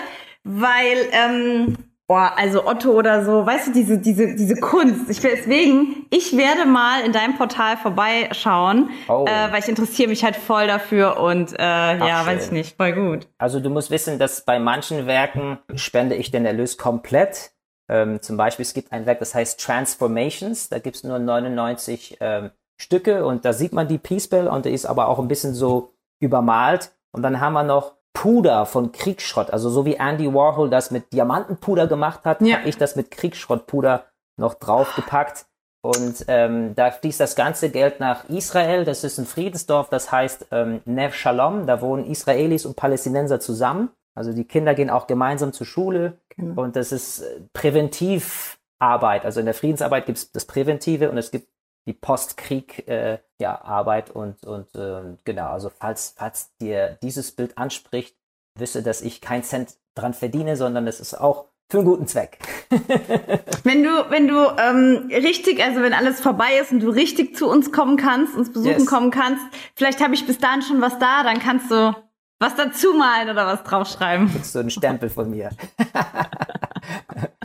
weil, 0.49 1.09
ähm, 1.11 1.77
boah, 2.07 2.33
also 2.37 2.67
Otto 2.67 2.93
oder 2.93 3.25
so, 3.25 3.45
weißt 3.45 3.69
du, 3.69 3.73
diese, 3.73 3.99
diese, 3.99 4.35
diese 4.35 4.57
Kunst. 4.57 5.11
Ich 5.11 5.21
deswegen, 5.21 6.07
ich 6.11 6.37
werde 6.37 6.67
mal 6.67 7.05
in 7.05 7.13
deinem 7.13 7.37
Portal 7.37 7.77
vorbeischauen, 7.77 8.91
oh. 9.09 9.25
äh, 9.27 9.53
weil 9.53 9.61
ich 9.61 9.69
interessiere 9.69 10.09
mich 10.09 10.25
halt 10.25 10.37
voll 10.37 10.67
dafür 10.67 11.19
und 11.19 11.53
äh, 11.53 11.57
Ach, 11.59 12.07
ja, 12.07 12.19
schön. 12.19 12.27
weiß 12.27 12.47
ich 12.47 12.53
nicht, 12.53 12.77
voll 12.77 12.93
gut. 12.93 13.29
Also 13.39 13.61
du 13.61 13.71
musst 13.71 13.91
wissen, 13.91 14.19
dass 14.19 14.45
bei 14.45 14.59
manchen 14.59 15.07
Werken 15.07 15.59
spende 15.75 16.15
ich 16.15 16.31
den 16.31 16.47
Erlös 16.47 16.79
komplett. 16.79 17.53
Ähm, 17.89 18.21
zum 18.21 18.37
Beispiel, 18.37 18.65
es 18.65 18.75
gibt 18.75 18.93
ein 18.93 19.07
Werk, 19.07 19.21
das 19.21 19.35
heißt 19.35 19.61
Transformations, 19.61 20.69
da 20.69 20.79
gibt's 20.79 21.05
nur 21.05 21.19
99 21.19 22.19
ähm, 22.21 22.51
Stücke 22.81 23.25
und 23.25 23.45
da 23.45 23.53
sieht 23.53 23.73
man 23.73 23.89
die 23.89 23.99
Peace 23.99 24.29
Bell 24.29 24.49
und 24.49 24.65
der 24.65 24.73
ist 24.73 24.87
aber 24.87 25.09
auch 25.09 25.19
ein 25.19 25.29
bisschen 25.29 25.55
so 25.55 25.95
übermalt. 26.21 26.93
Und 27.13 27.23
dann 27.23 27.41
haben 27.41 27.55
wir 27.55 27.63
noch 27.63 27.95
Puder 28.17 28.65
von 28.65 28.93
Kriegsschrott. 28.93 29.51
Also 29.51 29.69
so 29.69 29.85
wie 29.85 29.97
Andy 29.97 30.33
Warhol 30.33 30.71
das 30.71 30.91
mit 30.91 31.13
Diamantenpuder 31.13 31.87
gemacht 31.87 32.25
hat, 32.25 32.41
Ja. 32.41 32.57
habe 32.59 32.69
ich 32.69 32.79
das 32.79 32.97
mit 32.97 33.11
Kriegsschrottpuder 33.11 34.07
noch 34.41 34.55
draufgepackt. 34.55 35.45
Und 35.83 36.25
ähm, 36.27 36.75
da 36.75 36.91
fließt 36.91 37.21
das 37.21 37.37
ganze 37.37 37.69
Geld 37.69 38.01
nach 38.01 38.27
Israel. 38.31 38.87
Das 38.87 39.05
ist 39.05 39.19
ein 39.19 39.27
Friedensdorf, 39.27 39.91
das 39.91 40.11
heißt 40.11 40.47
ähm, 40.51 40.81
Nev 40.87 41.15
Shalom. 41.15 41.67
Da 41.67 41.83
wohnen 41.83 42.07
Israelis 42.07 42.65
und 42.65 42.75
Palästinenser 42.75 43.39
zusammen. 43.39 43.91
Also 44.17 44.33
die 44.33 44.45
Kinder 44.45 44.75
gehen 44.75 44.89
auch 44.89 45.07
gemeinsam 45.07 45.53
zur 45.53 45.67
Schule. 45.67 46.19
Genau. 46.31 46.63
Und 46.63 46.75
das 46.75 46.93
ist 46.93 47.21
äh, 47.21 47.41
Präventivarbeit. 47.53 49.27
Also 49.27 49.41
in 49.41 49.47
der 49.47 49.55
Friedensarbeit 49.55 50.07
gibt 50.07 50.17
es 50.17 50.33
das 50.33 50.47
Präventive 50.47 51.11
und 51.11 51.19
es 51.19 51.31
gibt 51.31 51.49
die 51.87 51.93
Postkrieg 51.93 52.87
äh, 52.89 53.19
ja, 53.39 53.63
Arbeit 53.63 54.11
und, 54.11 54.45
und 54.45 54.69
ähm, 54.77 55.19
genau, 55.25 55.51
also 55.51 55.71
falls, 55.71 56.15
falls 56.17 56.57
dir 56.57 56.99
dieses 57.03 57.33
Bild 57.33 57.57
anspricht, 57.59 58.17
wisse, 58.59 58.83
dass 58.83 59.03
ich 59.03 59.21
keinen 59.21 59.45
Cent 59.45 59.77
dran 59.95 60.15
verdiene, 60.15 60.57
sondern 60.57 60.87
es 60.87 61.01
ist 61.01 61.15
auch 61.15 61.47
für 61.71 61.79
einen 61.79 61.87
guten 61.87 62.07
Zweck. 62.07 62.39
Wenn 63.65 63.83
du, 63.83 63.91
wenn 64.11 64.29
du 64.29 64.37
ähm, 64.59 65.09
richtig, 65.11 65.61
also 65.61 65.83
wenn 65.83 65.93
alles 65.93 66.21
vorbei 66.21 66.59
ist 66.61 66.71
und 66.71 66.79
du 66.79 66.89
richtig 66.91 67.35
zu 67.37 67.49
uns 67.49 67.73
kommen 67.73 67.97
kannst, 67.97 68.37
uns 68.37 68.53
besuchen 68.53 68.79
Yes. 68.79 68.87
kommen 68.87 69.11
kannst, 69.11 69.43
vielleicht 69.75 70.01
habe 70.01 70.15
ich 70.15 70.25
bis 70.25 70.39
dahin 70.39 70.63
schon 70.63 70.81
was 70.81 70.99
da, 71.01 71.25
dann 71.25 71.41
kannst 71.41 71.69
du 71.73 71.93
was 72.39 72.55
dazu 72.55 72.95
malen 72.95 73.29
oder 73.31 73.47
was 73.47 73.65
draufschreiben. 73.65 74.31
Das 74.33 74.47
ist 74.47 74.53
so 74.53 74.61
ein 74.61 74.71
Stempel 74.71 75.11
von 75.11 75.31
mir. 75.31 75.51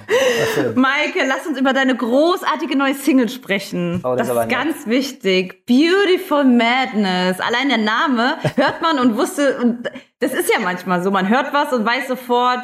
Maike, 0.75 1.25
lass 1.27 1.45
uns 1.47 1.59
über 1.59 1.73
deine 1.73 1.95
großartige 1.95 2.77
neue 2.77 2.93
Single 2.93 3.29
sprechen. 3.29 4.01
Oh, 4.03 4.15
das 4.15 4.27
das 4.27 4.29
ist 4.29 4.33
ist 4.33 4.47
nett. 4.47 4.49
ganz 4.49 4.87
wichtig. 4.87 5.65
Beautiful 5.65 6.43
Madness. 6.43 7.39
Allein 7.39 7.69
der 7.69 7.77
Name 7.77 8.37
hört 8.55 8.81
man 8.81 8.99
und 8.99 9.17
wusste, 9.17 9.57
und 9.59 9.89
das 10.19 10.33
ist 10.33 10.51
ja 10.51 10.59
manchmal 10.59 11.03
so, 11.03 11.11
man 11.11 11.29
hört 11.29 11.53
was 11.53 11.73
und 11.73 11.85
weiß 11.85 12.07
sofort, 12.07 12.63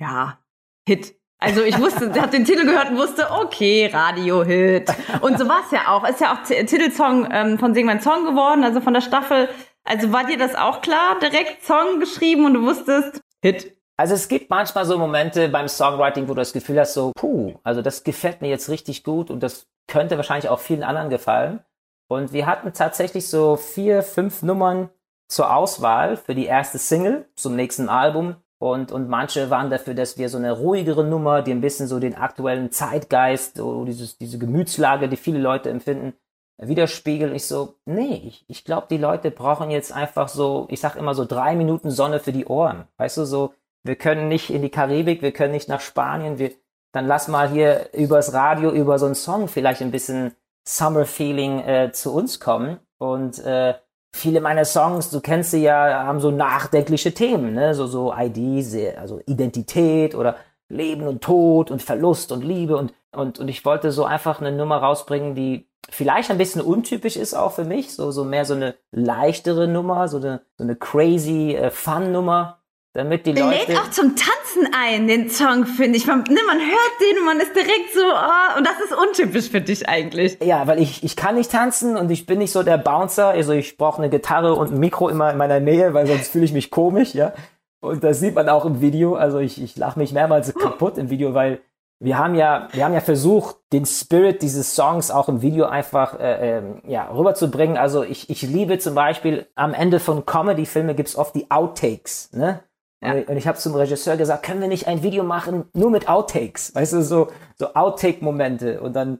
ja, 0.00 0.38
Hit. 0.86 1.14
Also 1.38 1.62
ich 1.62 1.78
wusste, 1.80 2.12
habe 2.20 2.30
den 2.30 2.44
Titel 2.44 2.64
gehört 2.64 2.90
und 2.90 2.98
wusste, 2.98 3.28
okay, 3.30 3.90
Radio-Hit. 3.92 4.88
Und 5.22 5.38
so 5.38 5.48
war 5.48 5.62
es 5.64 5.72
ja 5.72 5.88
auch. 5.88 6.08
Ist 6.08 6.20
ja 6.20 6.34
auch 6.34 6.42
Titelsong 6.44 7.28
ähm, 7.32 7.58
von 7.58 7.74
Sing 7.74 7.84
mein 7.84 8.00
Song 8.00 8.24
geworden, 8.24 8.62
also 8.62 8.80
von 8.80 8.94
der 8.94 9.00
Staffel. 9.00 9.48
Also 9.84 10.12
war 10.12 10.24
dir 10.24 10.38
das 10.38 10.54
auch 10.54 10.82
klar? 10.82 11.18
Direkt 11.20 11.64
Song 11.64 11.98
geschrieben 11.98 12.44
und 12.44 12.54
du 12.54 12.62
wusstest, 12.62 13.20
Hit. 13.42 13.76
Also 14.02 14.14
es 14.14 14.26
gibt 14.26 14.50
manchmal 14.50 14.84
so 14.84 14.98
Momente 14.98 15.48
beim 15.48 15.68
Songwriting, 15.68 16.24
wo 16.24 16.34
du 16.34 16.40
das 16.40 16.52
Gefühl 16.52 16.80
hast, 16.80 16.94
so, 16.94 17.12
puh, 17.14 17.54
also 17.62 17.82
das 17.82 18.02
gefällt 18.02 18.42
mir 18.42 18.48
jetzt 18.48 18.68
richtig 18.68 19.04
gut 19.04 19.30
und 19.30 19.44
das 19.44 19.68
könnte 19.86 20.16
wahrscheinlich 20.16 20.48
auch 20.48 20.58
vielen 20.58 20.82
anderen 20.82 21.08
gefallen. 21.08 21.60
Und 22.08 22.32
wir 22.32 22.46
hatten 22.46 22.72
tatsächlich 22.72 23.28
so 23.28 23.54
vier, 23.54 24.02
fünf 24.02 24.42
Nummern 24.42 24.90
zur 25.28 25.54
Auswahl 25.54 26.16
für 26.16 26.34
die 26.34 26.46
erste 26.46 26.78
Single 26.78 27.26
zum 27.36 27.54
nächsten 27.54 27.88
Album. 27.88 28.34
Und, 28.58 28.90
und 28.90 29.08
manche 29.08 29.50
waren 29.50 29.70
dafür, 29.70 29.94
dass 29.94 30.18
wir 30.18 30.28
so 30.28 30.38
eine 30.38 30.50
ruhigere 30.50 31.04
Nummer, 31.04 31.42
die 31.42 31.52
ein 31.52 31.60
bisschen 31.60 31.86
so 31.86 32.00
den 32.00 32.16
aktuellen 32.16 32.72
Zeitgeist, 32.72 33.58
so 33.58 33.84
dieses, 33.84 34.18
diese 34.18 34.36
Gemütslage, 34.36 35.08
die 35.08 35.16
viele 35.16 35.38
Leute 35.38 35.70
empfinden, 35.70 36.14
widerspiegeln. 36.58 37.36
Ich 37.36 37.46
so, 37.46 37.76
nee, 37.84 38.20
ich, 38.26 38.44
ich 38.48 38.64
glaube, 38.64 38.88
die 38.90 38.98
Leute 38.98 39.30
brauchen 39.30 39.70
jetzt 39.70 39.92
einfach 39.92 40.26
so, 40.26 40.66
ich 40.70 40.80
sag 40.80 40.96
immer 40.96 41.14
so 41.14 41.24
drei 41.24 41.54
Minuten 41.54 41.92
Sonne 41.92 42.18
für 42.18 42.32
die 42.32 42.46
Ohren. 42.46 42.88
Weißt 42.96 43.16
du, 43.16 43.24
so, 43.24 43.54
wir 43.84 43.96
können 43.96 44.28
nicht 44.28 44.50
in 44.50 44.62
die 44.62 44.70
Karibik, 44.70 45.22
wir 45.22 45.32
können 45.32 45.52
nicht 45.52 45.68
nach 45.68 45.80
Spanien, 45.80 46.38
wir, 46.38 46.52
dann 46.92 47.06
lass 47.06 47.28
mal 47.28 47.48
hier 47.48 47.88
übers 47.92 48.32
Radio, 48.32 48.70
über 48.70 48.98
so 48.98 49.06
einen 49.06 49.14
Song 49.14 49.48
vielleicht 49.48 49.82
ein 49.82 49.90
bisschen 49.90 50.34
Summer 50.66 51.04
Feeling 51.04 51.60
äh, 51.60 51.90
zu 51.92 52.14
uns 52.14 52.38
kommen. 52.38 52.78
Und 52.98 53.38
äh, 53.40 53.74
viele 54.14 54.40
meiner 54.40 54.64
Songs, 54.64 55.10
du 55.10 55.20
kennst 55.20 55.50
sie 55.50 55.62
ja, 55.62 56.04
haben 56.04 56.20
so 56.20 56.30
nachdenkliche 56.30 57.12
Themen, 57.12 57.54
ne? 57.54 57.74
So, 57.74 57.86
so 57.86 58.14
ID, 58.16 58.96
also 58.96 59.20
Identität 59.26 60.14
oder 60.14 60.36
Leben 60.68 61.06
und 61.06 61.22
Tod 61.22 61.70
und 61.70 61.82
Verlust 61.82 62.32
und 62.32 62.44
Liebe 62.44 62.76
und, 62.76 62.94
und, 63.12 63.38
und 63.38 63.48
ich 63.48 63.64
wollte 63.64 63.90
so 63.92 64.04
einfach 64.04 64.40
eine 64.40 64.52
Nummer 64.52 64.78
rausbringen, 64.78 65.34
die 65.34 65.68
vielleicht 65.90 66.30
ein 66.30 66.38
bisschen 66.38 66.62
untypisch 66.62 67.16
ist 67.16 67.34
auch 67.34 67.52
für 67.52 67.64
mich, 67.64 67.94
so, 67.94 68.10
so 68.10 68.24
mehr 68.24 68.44
so 68.44 68.54
eine 68.54 68.74
leichtere 68.90 69.68
Nummer, 69.68 70.08
so 70.08 70.18
eine, 70.18 70.40
so 70.56 70.64
eine 70.64 70.76
crazy 70.76 71.54
äh, 71.54 71.70
Fun-Nummer, 71.70 72.61
damit 72.94 73.24
die 73.24 73.32
Leute... 73.32 73.72
lädt 73.72 73.78
auch 73.78 73.90
zum 73.90 74.16
Tanzen 74.16 74.68
ein, 74.74 75.08
den 75.08 75.30
Song, 75.30 75.64
finde 75.64 75.96
ich. 75.96 76.06
Man, 76.06 76.24
ne, 76.24 76.40
man 76.46 76.58
hört 76.58 77.00
den 77.00 77.18
und 77.18 77.24
man 77.24 77.40
ist 77.40 77.54
direkt 77.54 77.94
so, 77.94 78.00
oh, 78.00 78.58
und 78.58 78.66
das 78.66 78.78
ist 78.84 78.94
untypisch 78.94 79.50
für 79.50 79.62
dich 79.62 79.88
eigentlich. 79.88 80.38
Ja, 80.42 80.66
weil 80.66 80.80
ich, 80.80 81.02
ich 81.02 81.16
kann 81.16 81.36
nicht 81.36 81.50
tanzen 81.50 81.96
und 81.96 82.10
ich 82.10 82.26
bin 82.26 82.38
nicht 82.38 82.52
so 82.52 82.62
der 82.62 82.76
Bouncer. 82.76 83.28
Also 83.28 83.52
ich 83.52 83.78
brauche 83.78 84.02
eine 84.02 84.10
Gitarre 84.10 84.54
und 84.54 84.72
ein 84.72 84.78
Mikro 84.78 85.08
immer 85.08 85.30
in 85.30 85.38
meiner 85.38 85.60
Nähe, 85.60 85.94
weil 85.94 86.06
sonst 86.06 86.28
fühle 86.28 86.44
ich 86.44 86.52
mich 86.52 86.70
komisch, 86.70 87.14
ja. 87.14 87.32
Und 87.80 88.04
das 88.04 88.20
sieht 88.20 88.34
man 88.34 88.48
auch 88.48 88.64
im 88.64 88.80
Video. 88.80 89.14
Also 89.14 89.38
ich, 89.38 89.60
ich 89.60 89.76
lache 89.76 89.98
mich 89.98 90.12
mehrmals 90.12 90.54
kaputt 90.60 90.98
im 90.98 91.08
Video, 91.08 91.32
weil 91.32 91.60
wir 91.98 92.18
haben 92.18 92.34
ja, 92.34 92.68
wir 92.72 92.84
haben 92.84 92.94
ja 92.94 93.00
versucht, 93.00 93.56
den 93.72 93.86
Spirit 93.86 94.42
dieses 94.42 94.74
Songs 94.74 95.10
auch 95.10 95.28
im 95.28 95.40
Video 95.40 95.66
einfach 95.66 96.18
äh, 96.18 96.58
ähm, 96.58 96.82
ja, 96.86 97.08
rüberzubringen. 97.10 97.78
Also 97.78 98.02
ich, 98.02 98.28
ich 98.28 98.42
liebe 98.42 98.78
zum 98.78 98.94
Beispiel 98.94 99.46
am 99.54 99.72
Ende 99.72 99.98
von 99.98 100.26
Comedy-Filmen 100.26 100.94
gibt's 100.94 101.16
oft 101.16 101.34
die 101.34 101.50
Outtakes, 101.50 102.30
ne? 102.32 102.60
Ja. 103.02 103.14
Und 103.14 103.36
ich 103.36 103.48
habe 103.48 103.58
zum 103.58 103.74
Regisseur 103.74 104.16
gesagt, 104.16 104.44
können 104.44 104.60
wir 104.60 104.68
nicht 104.68 104.86
ein 104.86 105.02
Video 105.02 105.24
machen, 105.24 105.64
nur 105.74 105.90
mit 105.90 106.08
Outtakes? 106.08 106.74
Weißt 106.74 106.92
du, 106.92 107.02
so, 107.02 107.28
so 107.58 107.74
Outtake-Momente. 107.74 108.80
Und 108.80 108.94
dann 108.94 109.18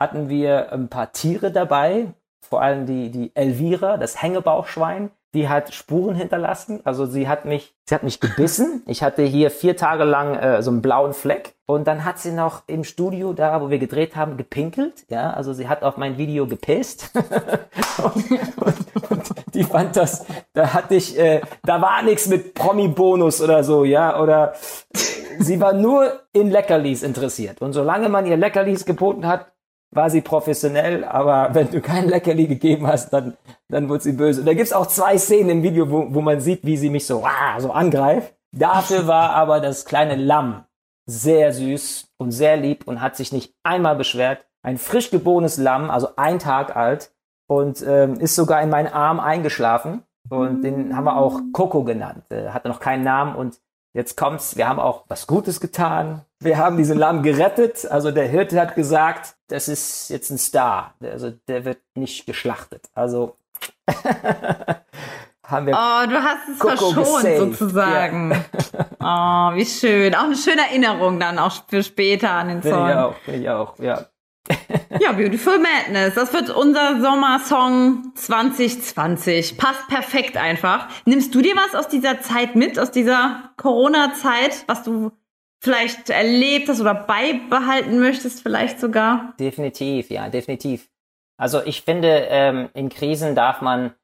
hatten 0.00 0.28
wir 0.28 0.72
ein 0.72 0.88
paar 0.88 1.12
Tiere 1.12 1.50
dabei, 1.50 2.14
vor 2.48 2.62
allem 2.62 2.86
die, 2.86 3.10
die 3.10 3.34
Elvira, 3.34 3.96
das 3.96 4.22
Hängebauchschwein, 4.22 5.10
die 5.34 5.48
hat 5.48 5.74
Spuren 5.74 6.14
hinterlassen. 6.14 6.80
Also 6.84 7.04
sie 7.06 7.28
hat 7.28 7.44
mich, 7.44 7.74
sie 7.84 7.94
hat 7.94 8.04
mich 8.04 8.20
gebissen. 8.20 8.82
Ich 8.86 9.02
hatte 9.02 9.22
hier 9.22 9.50
vier 9.50 9.76
Tage 9.76 10.04
lang 10.04 10.36
äh, 10.36 10.62
so 10.62 10.70
einen 10.70 10.80
blauen 10.80 11.12
Fleck. 11.12 11.54
Und 11.66 11.86
dann 11.86 12.04
hat 12.04 12.18
sie 12.18 12.30
noch 12.30 12.62
im 12.66 12.84
Studio, 12.84 13.32
da 13.32 13.60
wo 13.60 13.68
wir 13.68 13.78
gedreht 13.78 14.16
haben, 14.16 14.36
gepinkelt. 14.36 15.04
Ja, 15.08 15.32
also 15.32 15.52
sie 15.52 15.68
hat 15.68 15.82
auf 15.82 15.96
mein 15.96 16.18
Video 16.18 16.46
gepisst. 16.46 17.10
und, 17.98 18.30
und, 18.56 19.10
und 19.10 19.54
die 19.54 19.64
fand 19.64 19.96
das, 19.96 20.24
da 20.52 20.72
hatte 20.72 20.94
ich, 20.94 21.18
äh, 21.18 21.40
da 21.64 21.82
war 21.82 22.02
nichts 22.02 22.28
mit 22.28 22.54
Promi-Bonus 22.54 23.40
oder 23.40 23.64
so, 23.64 23.84
ja, 23.84 24.20
oder 24.20 24.54
sie 25.38 25.60
war 25.60 25.72
nur 25.72 26.20
in 26.32 26.50
Leckerlis 26.50 27.02
interessiert. 27.02 27.62
Und 27.62 27.72
solange 27.72 28.08
man 28.08 28.26
ihr 28.26 28.36
Leckerlis 28.36 28.84
geboten 28.84 29.26
hat, 29.26 29.53
war 29.94 30.10
sie 30.10 30.20
professionell, 30.20 31.04
aber 31.04 31.50
wenn 31.54 31.70
du 31.70 31.80
kein 31.80 32.08
Leckerli 32.08 32.46
gegeben 32.46 32.86
hast, 32.86 33.10
dann, 33.10 33.36
dann 33.68 33.88
wird 33.88 34.02
sie 34.02 34.12
böse. 34.12 34.40
Und 34.40 34.46
da 34.46 34.54
gibt's 34.54 34.72
auch 34.72 34.86
zwei 34.86 35.18
Szenen 35.18 35.50
im 35.50 35.62
Video, 35.62 35.90
wo, 35.90 36.06
wo 36.14 36.20
man 36.20 36.40
sieht, 36.40 36.64
wie 36.64 36.76
sie 36.76 36.90
mich 36.90 37.06
so, 37.06 37.24
ah, 37.24 37.60
so 37.60 37.72
angreift. 37.72 38.34
Dafür 38.52 39.06
war 39.06 39.30
aber 39.30 39.60
das 39.60 39.84
kleine 39.84 40.16
Lamm 40.16 40.64
sehr 41.06 41.52
süß 41.52 42.08
und 42.18 42.30
sehr 42.30 42.56
lieb 42.56 42.86
und 42.86 43.00
hat 43.00 43.16
sich 43.16 43.32
nicht 43.32 43.54
einmal 43.62 43.96
beschwert. 43.96 44.46
Ein 44.62 44.78
frisch 44.78 45.10
geborenes 45.10 45.58
Lamm, 45.58 45.90
also 45.90 46.08
ein 46.16 46.38
Tag 46.38 46.74
alt, 46.76 47.12
und 47.46 47.84
ähm, 47.86 48.14
ist 48.14 48.36
sogar 48.36 48.62
in 48.62 48.70
meinen 48.70 48.92
Arm 48.92 49.20
eingeschlafen. 49.20 50.02
Und 50.30 50.62
den 50.62 50.96
haben 50.96 51.04
wir 51.04 51.16
auch 51.16 51.40
Coco 51.52 51.84
genannt. 51.84 52.24
Äh, 52.30 52.48
hatte 52.48 52.68
noch 52.68 52.80
keinen 52.80 53.04
Namen 53.04 53.34
und 53.34 53.60
jetzt 53.94 54.16
kommt's. 54.18 54.56
Wir 54.58 54.68
haben 54.68 54.78
auch 54.78 55.04
was 55.08 55.26
Gutes 55.26 55.58
getan. 55.60 56.20
Wir 56.40 56.58
haben 56.58 56.76
diesen 56.76 56.98
Lamm 56.98 57.22
gerettet. 57.22 57.86
Also 57.90 58.10
der 58.10 58.26
Hirte 58.28 58.60
hat 58.60 58.74
gesagt, 58.74 59.36
das 59.48 59.68
ist 59.68 60.10
jetzt 60.10 60.30
ein 60.30 60.36
Star. 60.38 60.92
Also 61.02 61.30
der 61.48 61.64
wird 61.64 61.78
nicht 61.94 62.26
geschlachtet. 62.26 62.90
Also 62.94 63.36
haben 65.46 65.66
wir 65.66 65.74
Oh, 65.74 66.06
du 66.08 66.16
hast 66.22 66.48
es 66.52 66.58
Coco 66.58 66.90
verschont 66.92 67.22
gesaved. 67.24 67.38
sozusagen. 67.58 68.44
Oh, 69.00 69.54
wie 69.54 69.66
schön. 69.66 70.14
Auch 70.14 70.24
eine 70.24 70.36
schöne 70.36 70.62
Erinnerung 70.68 71.18
dann 71.20 71.38
auch 71.38 71.52
für 71.68 71.82
später 71.82 72.30
an 72.30 72.48
den 72.48 72.60
Bin 72.60 72.70
ich 72.70 72.76
Song. 72.76 72.90
auch, 72.92 73.14
ich 73.26 73.48
auch, 73.48 73.78
ja. 73.78 74.06
Ja, 75.00 75.12
Beautiful 75.12 75.58
Madness. 75.58 76.14
Das 76.14 76.32
wird 76.32 76.50
unser 76.50 77.00
Sommersong 77.00 78.12
2020. 78.14 79.58
Passt 79.58 79.88
perfekt 79.88 80.36
einfach. 80.36 80.88
Nimmst 81.04 81.34
du 81.34 81.42
dir 81.42 81.54
was 81.56 81.74
aus 81.74 81.88
dieser 81.88 82.20
Zeit 82.20 82.54
mit, 82.54 82.78
aus 82.78 82.92
dieser 82.92 83.50
Corona-Zeit, 83.56 84.64
was 84.68 84.84
du 84.84 85.10
vielleicht 85.60 86.10
erlebt 86.10 86.68
hast 86.68 86.80
oder 86.80 86.94
beibehalten 86.94 87.98
möchtest, 87.98 88.42
vielleicht 88.42 88.78
sogar? 88.78 89.34
Definitiv, 89.40 90.10
ja, 90.10 90.28
definitiv. 90.28 90.88
Also 91.36 91.62
ich 91.64 91.82
finde, 91.82 92.26
ähm, 92.28 92.68
in 92.74 92.88
Krisen 92.88 93.34
darf 93.34 93.62
man 93.62 93.94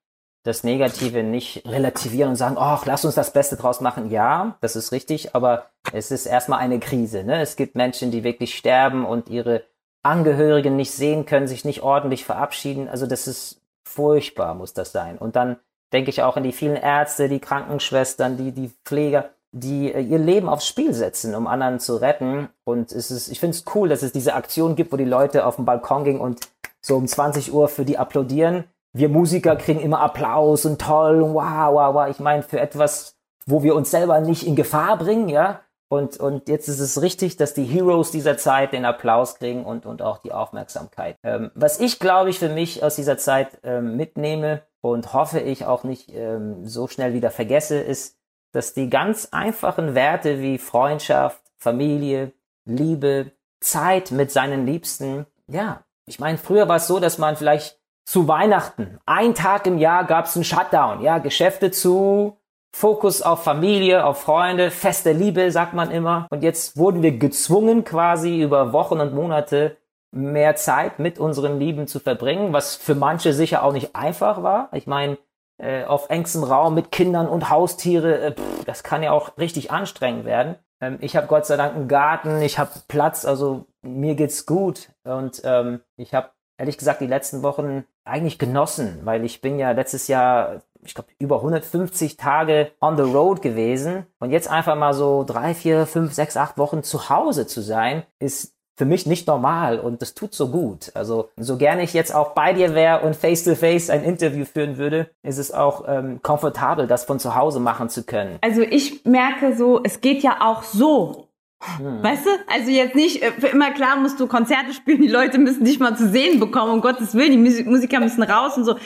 das 0.42 0.64
Negative 0.64 1.22
nicht 1.22 1.66
relativieren 1.66 2.30
und 2.30 2.36
sagen, 2.36 2.56
ach, 2.58 2.86
lass 2.86 3.04
uns 3.04 3.14
das 3.14 3.32
Beste 3.32 3.56
draus 3.56 3.80
machen. 3.80 4.10
Ja, 4.10 4.56
das 4.62 4.74
ist 4.74 4.90
richtig, 4.90 5.34
aber 5.34 5.66
es 5.92 6.10
ist 6.10 6.26
erstmal 6.26 6.60
eine 6.60 6.80
Krise. 6.80 7.24
Ne? 7.24 7.40
Es 7.42 7.56
gibt 7.56 7.76
Menschen, 7.76 8.10
die 8.10 8.24
wirklich 8.24 8.56
sterben 8.56 9.04
und 9.04 9.28
ihre 9.28 9.64
Angehörigen 10.02 10.76
nicht 10.76 10.92
sehen 10.92 11.26
können, 11.26 11.46
sich 11.46 11.64
nicht 11.64 11.82
ordentlich 11.82 12.24
verabschieden. 12.24 12.88
Also 12.88 13.06
das 13.06 13.26
ist 13.26 13.60
furchtbar, 13.84 14.54
muss 14.54 14.72
das 14.72 14.92
sein. 14.92 15.18
Und 15.18 15.36
dann 15.36 15.56
denke 15.92 16.10
ich 16.10 16.22
auch 16.22 16.36
an 16.36 16.42
die 16.42 16.52
vielen 16.52 16.76
Ärzte, 16.76 17.28
die 17.28 17.40
Krankenschwestern, 17.40 18.36
die, 18.36 18.52
die 18.52 18.70
Pfleger, 18.84 19.30
die 19.52 19.92
äh, 19.92 20.00
ihr 20.00 20.18
Leben 20.18 20.48
aufs 20.48 20.66
Spiel 20.66 20.94
setzen, 20.94 21.34
um 21.34 21.46
anderen 21.46 21.80
zu 21.80 21.96
retten. 21.96 22.48
Und 22.64 22.92
es 22.92 23.10
ist, 23.10 23.28
ich 23.28 23.40
finde 23.40 23.56
es 23.56 23.64
cool, 23.74 23.88
dass 23.88 24.02
es 24.02 24.12
diese 24.12 24.34
Aktion 24.34 24.76
gibt, 24.76 24.92
wo 24.92 24.96
die 24.96 25.04
Leute 25.04 25.44
auf 25.44 25.56
den 25.56 25.64
Balkon 25.64 26.04
gehen 26.04 26.20
und 26.20 26.48
so 26.80 26.96
um 26.96 27.06
20 27.06 27.52
Uhr 27.52 27.68
für 27.68 27.84
die 27.84 27.98
applaudieren. 27.98 28.64
wir 28.92 29.08
Musiker 29.08 29.56
kriegen 29.56 29.80
immer 29.80 30.00
Applaus 30.00 30.64
und 30.64 30.80
toll, 30.80 31.20
wow, 31.20 31.72
wow, 31.72 31.94
wow. 31.94 32.08
Ich 32.08 32.20
meine, 32.20 32.42
für 32.42 32.58
etwas, 32.58 33.16
wo 33.46 33.62
wir 33.62 33.74
uns 33.74 33.90
selber 33.90 34.20
nicht 34.20 34.46
in 34.46 34.56
Gefahr 34.56 34.96
bringen, 34.96 35.28
ja. 35.28 35.60
Und, 35.92 36.18
und 36.18 36.48
jetzt 36.48 36.68
ist 36.68 36.78
es 36.78 37.02
richtig, 37.02 37.36
dass 37.36 37.52
die 37.52 37.64
Heroes 37.64 38.12
dieser 38.12 38.36
Zeit 38.36 38.72
den 38.72 38.84
Applaus 38.84 39.34
kriegen 39.34 39.64
und, 39.64 39.86
und 39.86 40.02
auch 40.02 40.18
die 40.18 40.30
Aufmerksamkeit. 40.30 41.16
Ähm, 41.24 41.50
was 41.56 41.80
ich, 41.80 41.98
glaube 41.98 42.30
ich, 42.30 42.38
für 42.38 42.48
mich 42.48 42.84
aus 42.84 42.94
dieser 42.94 43.18
Zeit 43.18 43.58
ähm, 43.64 43.96
mitnehme 43.96 44.62
und 44.80 45.12
hoffe 45.12 45.40
ich 45.40 45.66
auch 45.66 45.82
nicht 45.82 46.14
ähm, 46.14 46.64
so 46.64 46.86
schnell 46.86 47.12
wieder 47.12 47.32
vergesse, 47.32 47.80
ist, 47.80 48.16
dass 48.52 48.72
die 48.72 48.88
ganz 48.88 49.30
einfachen 49.32 49.96
Werte 49.96 50.40
wie 50.40 50.58
Freundschaft, 50.58 51.42
Familie, 51.58 52.32
Liebe, 52.64 53.32
Zeit 53.58 54.12
mit 54.12 54.30
seinen 54.30 54.66
Liebsten, 54.66 55.26
ja, 55.48 55.82
ich 56.06 56.20
meine, 56.20 56.38
früher 56.38 56.68
war 56.68 56.76
es 56.76 56.86
so, 56.86 57.00
dass 57.00 57.18
man 57.18 57.34
vielleicht 57.34 57.80
zu 58.04 58.28
Weihnachten, 58.28 59.00
ein 59.06 59.34
Tag 59.34 59.66
im 59.66 59.78
Jahr 59.78 60.04
gab 60.04 60.26
es 60.26 60.36
einen 60.36 60.44
Shutdown, 60.44 61.02
ja, 61.02 61.18
Geschäfte 61.18 61.72
zu, 61.72 62.39
Fokus 62.72 63.22
auf 63.22 63.42
Familie, 63.42 64.04
auf 64.04 64.20
Freunde, 64.20 64.70
feste 64.70 65.12
Liebe, 65.12 65.50
sagt 65.50 65.74
man 65.74 65.90
immer. 65.90 66.26
Und 66.30 66.42
jetzt 66.42 66.76
wurden 66.76 67.02
wir 67.02 67.18
gezwungen, 67.18 67.84
quasi 67.84 68.40
über 68.40 68.72
Wochen 68.72 69.00
und 69.00 69.14
Monate 69.14 69.76
mehr 70.12 70.56
Zeit 70.56 70.98
mit 70.98 71.18
unseren 71.18 71.58
Lieben 71.58 71.86
zu 71.86 72.00
verbringen, 72.00 72.52
was 72.52 72.76
für 72.76 72.94
manche 72.94 73.32
sicher 73.32 73.62
auch 73.62 73.72
nicht 73.72 73.94
einfach 73.94 74.42
war. 74.42 74.68
Ich 74.72 74.86
meine, 74.86 75.18
äh, 75.58 75.84
auf 75.84 76.08
engstem 76.10 76.42
Raum 76.42 76.74
mit 76.74 76.90
Kindern 76.90 77.28
und 77.28 77.50
Haustiere, 77.50 78.18
äh, 78.18 78.32
pff, 78.32 78.64
das 78.64 78.82
kann 78.82 79.02
ja 79.02 79.12
auch 79.12 79.36
richtig 79.38 79.70
anstrengend 79.70 80.24
werden. 80.24 80.56
Ähm, 80.80 80.98
ich 81.00 81.16
habe 81.16 81.26
Gott 81.26 81.46
sei 81.46 81.56
Dank 81.56 81.76
einen 81.76 81.88
Garten, 81.88 82.40
ich 82.40 82.58
habe 82.58 82.70
Platz, 82.88 83.24
also 83.24 83.66
mir 83.82 84.14
geht's 84.14 84.46
gut 84.46 84.90
und 85.04 85.42
ähm, 85.44 85.80
ich 85.96 86.14
habe 86.14 86.30
ehrlich 86.58 86.78
gesagt 86.78 87.00
die 87.00 87.06
letzten 87.06 87.42
Wochen 87.42 87.84
eigentlich 88.04 88.38
genossen, 88.38 89.00
weil 89.04 89.24
ich 89.24 89.40
bin 89.40 89.58
ja 89.58 89.72
letztes 89.72 90.08
Jahr, 90.08 90.62
ich 90.84 90.94
glaube, 90.94 91.10
über 91.18 91.36
150 91.36 92.16
Tage 92.16 92.72
on 92.80 92.96
the 92.96 93.02
road 93.02 93.42
gewesen 93.42 94.06
und 94.18 94.30
jetzt 94.30 94.48
einfach 94.48 94.76
mal 94.76 94.94
so 94.94 95.24
drei, 95.26 95.54
vier, 95.54 95.86
fünf, 95.86 96.12
sechs, 96.12 96.36
acht 96.36 96.58
Wochen 96.58 96.82
zu 96.82 97.08
Hause 97.08 97.46
zu 97.46 97.60
sein, 97.60 98.04
ist 98.18 98.54
für 98.80 98.86
mich 98.86 99.04
nicht 99.04 99.26
normal 99.26 99.78
und 99.78 100.00
das 100.00 100.14
tut 100.14 100.32
so 100.32 100.48
gut. 100.48 100.90
Also 100.94 101.28
so 101.36 101.58
gerne 101.58 101.82
ich 101.82 101.92
jetzt 101.92 102.14
auch 102.14 102.30
bei 102.30 102.54
dir 102.54 102.74
wäre 102.74 103.02
und 103.02 103.14
face 103.14 103.44
to 103.44 103.54
face 103.54 103.90
ein 103.90 104.02
Interview 104.02 104.46
führen 104.46 104.78
würde, 104.78 105.10
ist 105.22 105.36
es 105.36 105.52
auch 105.52 105.84
ähm, 105.86 106.22
komfortabel, 106.22 106.86
das 106.86 107.04
von 107.04 107.18
zu 107.18 107.34
Hause 107.34 107.60
machen 107.60 107.90
zu 107.90 108.04
können. 108.04 108.38
Also 108.40 108.62
ich 108.62 109.04
merke 109.04 109.54
so, 109.54 109.82
es 109.84 110.00
geht 110.00 110.22
ja 110.22 110.38
auch 110.40 110.62
so. 110.62 111.29
Hm. 111.76 112.02
Weißt 112.02 112.24
du? 112.24 112.30
Also 112.46 112.70
jetzt 112.70 112.94
nicht, 112.94 113.22
äh, 113.22 113.32
für 113.32 113.48
immer 113.48 113.70
klar 113.72 113.96
musst 113.96 114.18
du 114.18 114.26
Konzerte 114.26 114.72
spielen, 114.72 115.02
die 115.02 115.08
Leute 115.08 115.38
müssen 115.38 115.64
dich 115.64 115.78
mal 115.78 115.96
zu 115.96 116.08
sehen 116.08 116.40
bekommen, 116.40 116.72
um 116.72 116.80
Gottes 116.80 117.14
Willen, 117.14 117.32
die 117.32 117.64
Musiker 117.64 118.00
müssen 118.00 118.22
raus 118.22 118.56
und 118.56 118.64
so. 118.64 118.76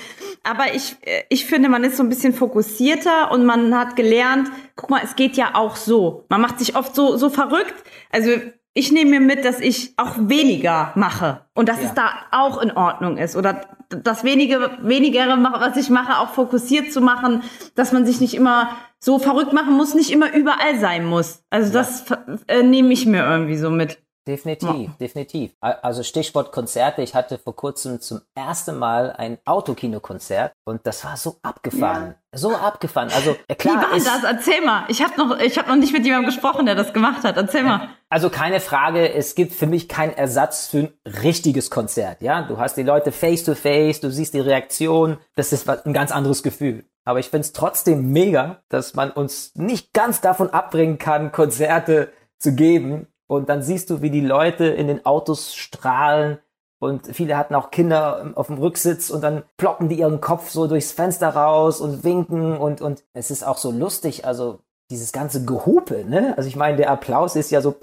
Aber 0.42 0.74
ich, 0.74 0.96
äh, 1.02 1.22
ich 1.28 1.46
finde, 1.46 1.68
man 1.68 1.84
ist 1.84 1.96
so 1.96 2.02
ein 2.02 2.08
bisschen 2.08 2.32
fokussierter 2.32 3.30
und 3.30 3.44
man 3.44 3.76
hat 3.78 3.94
gelernt, 3.94 4.50
guck 4.74 4.90
mal, 4.90 5.00
es 5.04 5.14
geht 5.14 5.36
ja 5.36 5.54
auch 5.54 5.76
so. 5.76 6.24
Man 6.28 6.40
macht 6.40 6.58
sich 6.58 6.74
oft 6.74 6.94
so, 6.96 7.16
so 7.16 7.30
verrückt. 7.30 7.74
Also 8.10 8.30
ich 8.72 8.90
nehme 8.90 9.10
mir 9.10 9.20
mit, 9.20 9.44
dass 9.44 9.60
ich 9.60 9.94
auch 9.96 10.16
weniger 10.18 10.92
mache 10.96 11.44
und 11.54 11.68
dass 11.68 11.80
ja. 11.80 11.86
es 11.86 11.94
da 11.94 12.10
auch 12.32 12.60
in 12.60 12.72
Ordnung 12.72 13.18
ist 13.18 13.36
oder 13.36 13.60
das 14.02 14.24
wenige 14.24 14.70
wenigere 14.82 15.36
was 15.42 15.76
ich 15.76 15.90
mache 15.90 16.18
auch 16.18 16.30
fokussiert 16.30 16.92
zu 16.92 17.00
machen, 17.00 17.42
dass 17.74 17.92
man 17.92 18.06
sich 18.06 18.20
nicht 18.20 18.34
immer 18.34 18.70
so 18.98 19.18
verrückt 19.18 19.52
machen 19.52 19.74
muss, 19.74 19.94
nicht 19.94 20.10
immer 20.10 20.34
überall 20.34 20.78
sein 20.78 21.04
muss. 21.04 21.44
Also 21.50 21.72
das 21.72 22.06
äh, 22.48 22.62
nehme 22.62 22.92
ich 22.92 23.06
mir 23.06 23.24
irgendwie 23.24 23.56
so 23.56 23.70
mit. 23.70 23.98
Definitiv, 24.26 24.88
ja. 24.88 24.96
definitiv. 24.98 25.52
Also 25.60 26.02
Stichwort 26.02 26.50
Konzerte. 26.50 27.02
Ich 27.02 27.14
hatte 27.14 27.36
vor 27.36 27.54
kurzem 27.54 28.00
zum 28.00 28.22
ersten 28.34 28.78
Mal 28.78 29.12
ein 29.12 29.36
Autokinokonzert 29.44 30.54
und 30.64 30.86
das 30.86 31.04
war 31.04 31.18
so 31.18 31.36
abgefahren. 31.42 32.14
Ja. 32.32 32.38
So 32.38 32.56
abgefahren. 32.56 33.10
Also 33.14 33.36
klar. 33.58 33.76
Wie 33.76 33.82
war 33.82 33.96
ist, 33.96 34.06
das? 34.06 34.24
Erzähl 34.24 34.62
mal. 34.62 34.84
Ich 34.88 35.02
habe 35.02 35.12
noch, 35.18 35.38
ich 35.38 35.58
habe 35.58 35.68
noch 35.68 35.76
nicht 35.76 35.92
mit 35.92 36.06
jemandem 36.06 36.30
gesprochen, 36.30 36.64
der 36.64 36.74
das 36.74 36.94
gemacht 36.94 37.22
hat. 37.22 37.36
Erzähl 37.36 37.64
mal. 37.64 37.90
Also 38.08 38.30
keine 38.30 38.60
Frage. 38.60 39.12
Es 39.12 39.34
gibt 39.34 39.52
für 39.52 39.66
mich 39.66 39.88
keinen 39.88 40.14
Ersatz 40.14 40.68
für 40.68 40.78
ein 40.78 40.92
richtiges 41.22 41.70
Konzert. 41.70 42.22
Ja, 42.22 42.42
du 42.42 42.56
hast 42.56 42.76
die 42.76 42.82
Leute 42.82 43.12
face 43.12 43.44
to 43.44 43.54
face, 43.54 44.00
du 44.00 44.10
siehst 44.10 44.32
die 44.32 44.40
Reaktion. 44.40 45.18
Das 45.34 45.52
ist 45.52 45.68
ein 45.68 45.92
ganz 45.92 46.12
anderes 46.12 46.42
Gefühl. 46.42 46.84
Aber 47.04 47.18
ich 47.18 47.28
finde 47.28 47.42
es 47.42 47.52
trotzdem 47.52 48.10
mega, 48.10 48.62
dass 48.70 48.94
man 48.94 49.10
uns 49.10 49.54
nicht 49.54 49.92
ganz 49.92 50.22
davon 50.22 50.48
abbringen 50.48 50.96
kann, 50.96 51.32
Konzerte 51.32 52.10
zu 52.38 52.54
geben, 52.54 53.06
und 53.26 53.48
dann 53.48 53.62
siehst 53.62 53.90
du, 53.90 54.02
wie 54.02 54.10
die 54.10 54.20
Leute 54.20 54.66
in 54.66 54.86
den 54.88 55.04
Autos 55.06 55.54
strahlen. 55.54 56.38
Und 56.78 57.06
viele 57.14 57.38
hatten 57.38 57.54
auch 57.54 57.70
Kinder 57.70 58.32
auf 58.34 58.48
dem 58.48 58.58
Rücksitz 58.58 59.08
und 59.08 59.22
dann 59.22 59.44
ploppen 59.56 59.88
die 59.88 59.98
ihren 59.98 60.20
Kopf 60.20 60.50
so 60.50 60.66
durchs 60.66 60.92
Fenster 60.92 61.30
raus 61.30 61.80
und 61.80 62.04
winken 62.04 62.58
und, 62.58 62.82
und 62.82 63.04
es 63.14 63.30
ist 63.30 63.42
auch 63.42 63.56
so 63.56 63.70
lustig. 63.70 64.26
Also 64.26 64.58
dieses 64.90 65.12
ganze 65.12 65.44
Gehupe, 65.44 66.04
ne? 66.04 66.34
Also 66.36 66.48
ich 66.48 66.56
meine, 66.56 66.76
der 66.76 66.90
Applaus 66.90 67.36
ist 67.36 67.50
ja 67.50 67.62
so, 67.62 67.74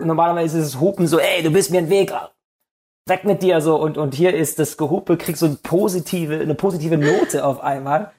normalerweise 0.00 0.58
ist 0.58 0.66
es 0.66 0.80
Hupen 0.80 1.06
so, 1.06 1.18
ey, 1.18 1.42
du 1.42 1.50
bist 1.50 1.70
mir 1.70 1.78
ein 1.78 1.88
Weg, 1.88 2.12
weg 3.06 3.24
mit 3.24 3.42
dir 3.42 3.60
so 3.60 3.76
und, 3.76 3.96
und 3.96 4.14
hier 4.14 4.34
ist 4.34 4.58
das 4.58 4.76
Gehupe, 4.76 5.16
kriegt 5.16 5.38
so 5.38 5.46
eine 5.46 5.56
positive, 5.56 6.38
eine 6.38 6.54
positive 6.54 6.98
Note 6.98 7.44
auf 7.44 7.62
einmal. 7.62 8.12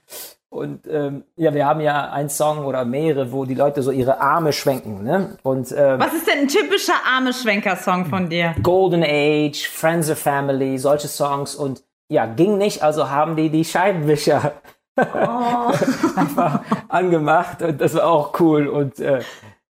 Und 0.56 0.88
ähm, 0.88 1.26
ja, 1.36 1.54
wir 1.54 1.66
haben 1.66 1.82
ja 1.82 2.12
einen 2.12 2.30
Song 2.30 2.66
oder 2.66 2.86
mehrere, 2.86 3.34
wo 3.34 3.44
die 3.44 3.56
Leute 3.56 3.82
so 3.82 3.92
ihre 3.92 4.22
Arme 4.22 4.54
schwenken. 4.54 5.04
Ne? 5.04 5.38
Und, 5.44 5.74
ähm, 5.78 6.00
Was 6.00 6.14
ist 6.14 6.28
denn 6.28 6.40
ein 6.40 6.48
typischer 6.48 6.94
Arme-Schwenker-Song 7.06 8.06
von 8.06 8.30
dir? 8.30 8.56
Golden 8.64 9.04
Age, 9.04 9.68
Friends 9.68 10.10
of 10.10 10.18
Family, 10.18 10.78
solche 10.78 11.10
Songs. 11.10 11.56
Und 11.56 11.84
ja, 12.08 12.26
ging 12.26 12.58
nicht, 12.58 12.84
also 12.84 13.10
haben 13.10 13.36
die 13.36 13.50
die 13.50 13.66
Scheibenwischer 13.66 14.54
oh. 14.98 15.04
einfach 16.16 16.62
angemacht 16.88 17.62
und 17.62 17.82
das 17.82 17.94
war 17.96 18.08
auch 18.08 18.40
cool. 18.40 18.68
Und 18.68 19.00
äh, 19.00 19.22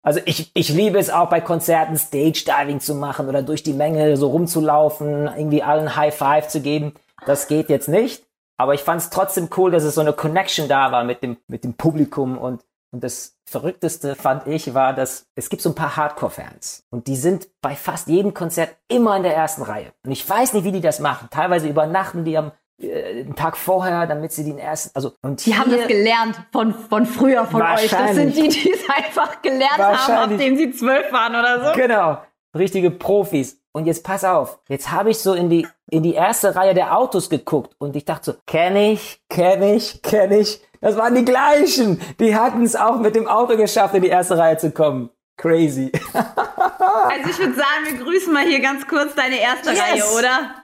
also 0.02 0.20
ich, 0.26 0.50
ich 0.52 0.68
liebe 0.68 0.98
es 0.98 1.08
auch 1.08 1.30
bei 1.30 1.40
Konzerten 1.40 1.96
Stage 1.96 2.44
Diving 2.46 2.80
zu 2.80 2.94
machen 2.94 3.28
oder 3.28 3.42
durch 3.42 3.62
die 3.62 3.72
Menge 3.72 4.18
so 4.18 4.28
rumzulaufen, 4.28 5.30
irgendwie 5.34 5.62
allen 5.62 5.96
High 5.96 6.14
Five 6.14 6.48
zu 6.48 6.60
geben. 6.60 6.92
Das 7.24 7.48
geht 7.48 7.70
jetzt 7.70 7.88
nicht. 7.88 8.23
Aber 8.56 8.74
ich 8.74 8.82
fand 8.82 9.00
es 9.00 9.10
trotzdem 9.10 9.48
cool, 9.56 9.70
dass 9.70 9.84
es 9.84 9.94
so 9.94 10.00
eine 10.00 10.12
Connection 10.12 10.68
da 10.68 10.92
war 10.92 11.04
mit 11.04 11.22
dem, 11.22 11.36
mit 11.48 11.64
dem 11.64 11.74
Publikum 11.74 12.38
und, 12.38 12.64
und 12.92 13.02
das 13.02 13.36
Verrückteste 13.48 14.14
fand 14.14 14.46
ich 14.46 14.74
war, 14.74 14.94
dass 14.94 15.26
es 15.34 15.48
gibt 15.48 15.62
so 15.62 15.70
ein 15.70 15.74
paar 15.74 15.96
Hardcore-Fans 15.96 16.86
und 16.90 17.08
die 17.08 17.16
sind 17.16 17.48
bei 17.60 17.74
fast 17.74 18.08
jedem 18.08 18.32
Konzert 18.32 18.76
immer 18.88 19.16
in 19.16 19.22
der 19.22 19.34
ersten 19.34 19.62
Reihe. 19.62 19.92
Und 20.04 20.12
ich 20.12 20.28
weiß 20.28 20.54
nicht, 20.54 20.64
wie 20.64 20.72
die 20.72 20.80
das 20.80 21.00
machen. 21.00 21.28
Teilweise 21.30 21.68
übernachten 21.68 22.24
die 22.24 22.38
am 22.38 22.52
äh, 22.80 23.20
einen 23.20 23.36
Tag 23.36 23.56
vorher, 23.56 24.06
damit 24.06 24.32
sie 24.32 24.44
den 24.44 24.58
ersten, 24.58 24.90
also 24.94 25.12
und 25.22 25.44
die 25.44 25.56
haben 25.56 25.70
das 25.70 25.86
gelernt 25.86 26.40
von 26.52 26.74
von 26.74 27.06
früher 27.06 27.44
von 27.46 27.62
euch. 27.62 27.88
Das 27.88 28.14
sind 28.14 28.36
die, 28.36 28.48
die 28.48 28.72
es 28.72 28.88
einfach 28.88 29.42
gelernt 29.42 29.78
haben, 29.78 30.30
nachdem 30.30 30.56
sie 30.56 30.70
zwölf 30.70 31.12
waren 31.12 31.34
oder 31.34 31.66
so. 31.66 31.80
Genau, 31.80 32.18
richtige 32.56 32.90
Profis. 32.90 33.60
Und 33.76 33.86
jetzt 33.86 34.04
pass 34.04 34.22
auf, 34.22 34.60
jetzt 34.68 34.92
habe 34.92 35.10
ich 35.10 35.18
so 35.18 35.34
in 35.34 35.50
die 35.50 35.66
in 35.90 36.04
die 36.04 36.14
erste 36.14 36.54
Reihe 36.54 36.74
der 36.74 36.96
Autos 36.96 37.28
geguckt 37.28 37.74
und 37.78 37.96
ich 37.96 38.04
dachte 38.04 38.32
so, 38.32 38.34
kenne 38.46 38.92
ich, 38.92 39.20
kenne 39.28 39.74
ich, 39.74 40.00
kenne 40.00 40.38
ich. 40.38 40.62
Das 40.80 40.96
waren 40.96 41.14
die 41.14 41.24
gleichen. 41.24 42.00
Die 42.20 42.36
hatten 42.36 42.62
es 42.62 42.76
auch 42.76 42.98
mit 43.00 43.16
dem 43.16 43.26
Auto 43.26 43.56
geschafft, 43.56 43.94
in 43.94 44.02
die 44.02 44.08
erste 44.08 44.38
Reihe 44.38 44.56
zu 44.58 44.70
kommen. 44.70 45.10
Crazy. 45.36 45.90
also 46.12 47.30
ich 47.30 47.38
würde 47.38 47.54
sagen, 47.54 47.84
wir 47.86 48.04
grüßen 48.04 48.32
mal 48.32 48.44
hier 48.44 48.60
ganz 48.60 48.86
kurz 48.86 49.14
deine 49.16 49.40
erste 49.40 49.70
yes. 49.70 49.80
Reihe, 49.80 50.18
oder? 50.18 50.54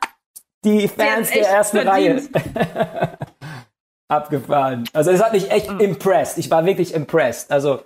Die 0.64 0.86
Fans 0.86 1.30
der 1.30 1.48
ersten 1.48 1.80
verdient. 1.82 2.30
Reihe. 2.32 3.18
Abgefahren. 4.08 4.88
Also 4.92 5.10
es 5.10 5.20
hat 5.20 5.32
mich 5.32 5.50
echt 5.50 5.68
mhm. 5.68 5.80
impressed. 5.80 6.38
Ich 6.38 6.48
war 6.50 6.64
wirklich 6.64 6.94
impressed. 6.94 7.50
Also, 7.50 7.82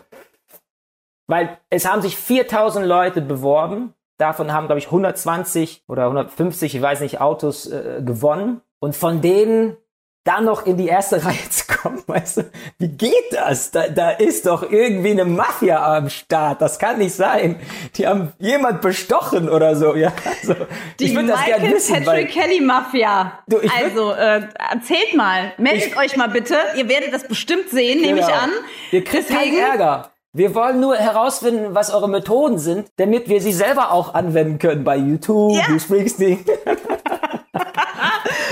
weil 1.27 1.57
es 1.71 1.87
haben 1.87 2.03
sich 2.03 2.17
4000 2.17 2.85
Leute 2.85 3.23
beworben 3.23 3.95
Davon 4.17 4.53
haben, 4.53 4.67
glaube 4.67 4.79
ich, 4.79 4.87
120 4.87 5.85
oder 5.89 6.05
150, 6.05 6.75
ich 6.75 6.83
weiß 6.83 7.01
nicht, 7.01 7.21
Autos 7.21 7.67
äh, 7.67 8.01
gewonnen. 8.05 8.61
Und 8.79 8.95
von 8.95 9.23
denen 9.23 9.77
dann 10.25 10.47
noch 10.47 10.67
in 10.67 10.77
die 10.79 10.89
erste 10.89 11.25
Reihe 11.25 11.51
zu 11.51 11.67
kommen, 11.67 12.03
weißt 12.07 12.39
du, 12.39 12.51
wie 12.79 12.89
geht 12.89 13.33
das? 13.33 13.71
Da, 13.71 13.89
da 13.89 14.11
ist 14.11 14.47
doch 14.47 14.71
irgendwie 14.71 15.11
eine 15.11 15.25
Mafia 15.25 15.97
am 15.97 16.09
Start. 16.09 16.63
Das 16.63 16.79
kann 16.79 16.99
nicht 16.99 17.15
sein. 17.15 17.61
Die 17.97 18.07
haben 18.07 18.33
jemand 18.39 18.81
bestochen 18.81 19.49
oder 19.49 19.77
so, 19.77 19.95
ja. 19.95 20.13
Also, 20.25 20.55
die 20.99 21.05
ich 21.05 21.15
würde 21.15 21.29
das 21.29 21.45
gerne 21.45 21.71
wissen. 21.71 22.05
Patrick 22.05 22.31
Kelly 22.31 22.61
Mafia. 22.61 23.39
Du, 23.47 23.59
also 23.59 24.13
äh, 24.13 24.49
erzählt 24.71 25.15
mal, 25.15 25.53
meldet 25.59 25.89
ich, 25.89 25.97
euch 25.97 26.17
mal 26.17 26.29
bitte. 26.29 26.57
Ihr 26.77 26.89
werdet 26.89 27.13
das 27.13 27.29
bestimmt 27.29 27.69
sehen, 27.71 27.99
genau. 27.99 28.07
nehme 28.07 28.21
ich 28.21 28.27
genau. 28.27 28.39
an. 28.39 28.51
Ihr 28.93 29.05
kriegt 29.05 29.29
Deswegen, 29.29 29.57
keinen 29.57 29.59
Ärger. 29.59 30.11
Wir 30.37 30.53
wollen 30.57 30.81
nur 30.81 30.97
herausfinden, 30.97 31.77
was 31.77 31.95
eure 31.95 32.09
Methoden 32.09 32.59
sind, 32.59 32.89
damit 32.97 33.29
wir 33.29 33.41
sie 33.41 33.53
selber 33.53 33.93
auch 33.93 34.15
anwenden 34.15 34.59
können 34.59 34.83
bei 34.83 34.97
YouTube, 34.97 35.55
ja. 35.55 35.79
Springsteen. 35.79 36.45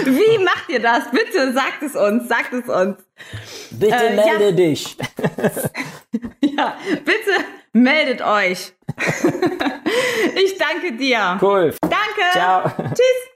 Wie 0.05 0.39
macht 0.39 0.69
ihr 0.69 0.81
das? 0.81 1.11
Bitte 1.11 1.53
sagt 1.53 1.83
es 1.83 1.97
uns, 1.97 2.29
sagt 2.29 2.53
es 2.53 2.69
uns. 2.69 2.99
Bitte 3.73 3.97
äh, 3.97 4.15
melde 4.15 4.45
ja. 4.45 4.53
dich. 4.53 4.97
ja, 6.41 6.77
bitte 7.05 7.33
meldet 7.73 8.23
euch. 8.23 8.75
ich 10.45 10.57
danke 10.59 10.93
dir. 10.97 11.37
Cool. 11.43 11.75
Danke. 11.81 12.31
Ciao. 12.33 12.63
Tschüss. 12.95 13.32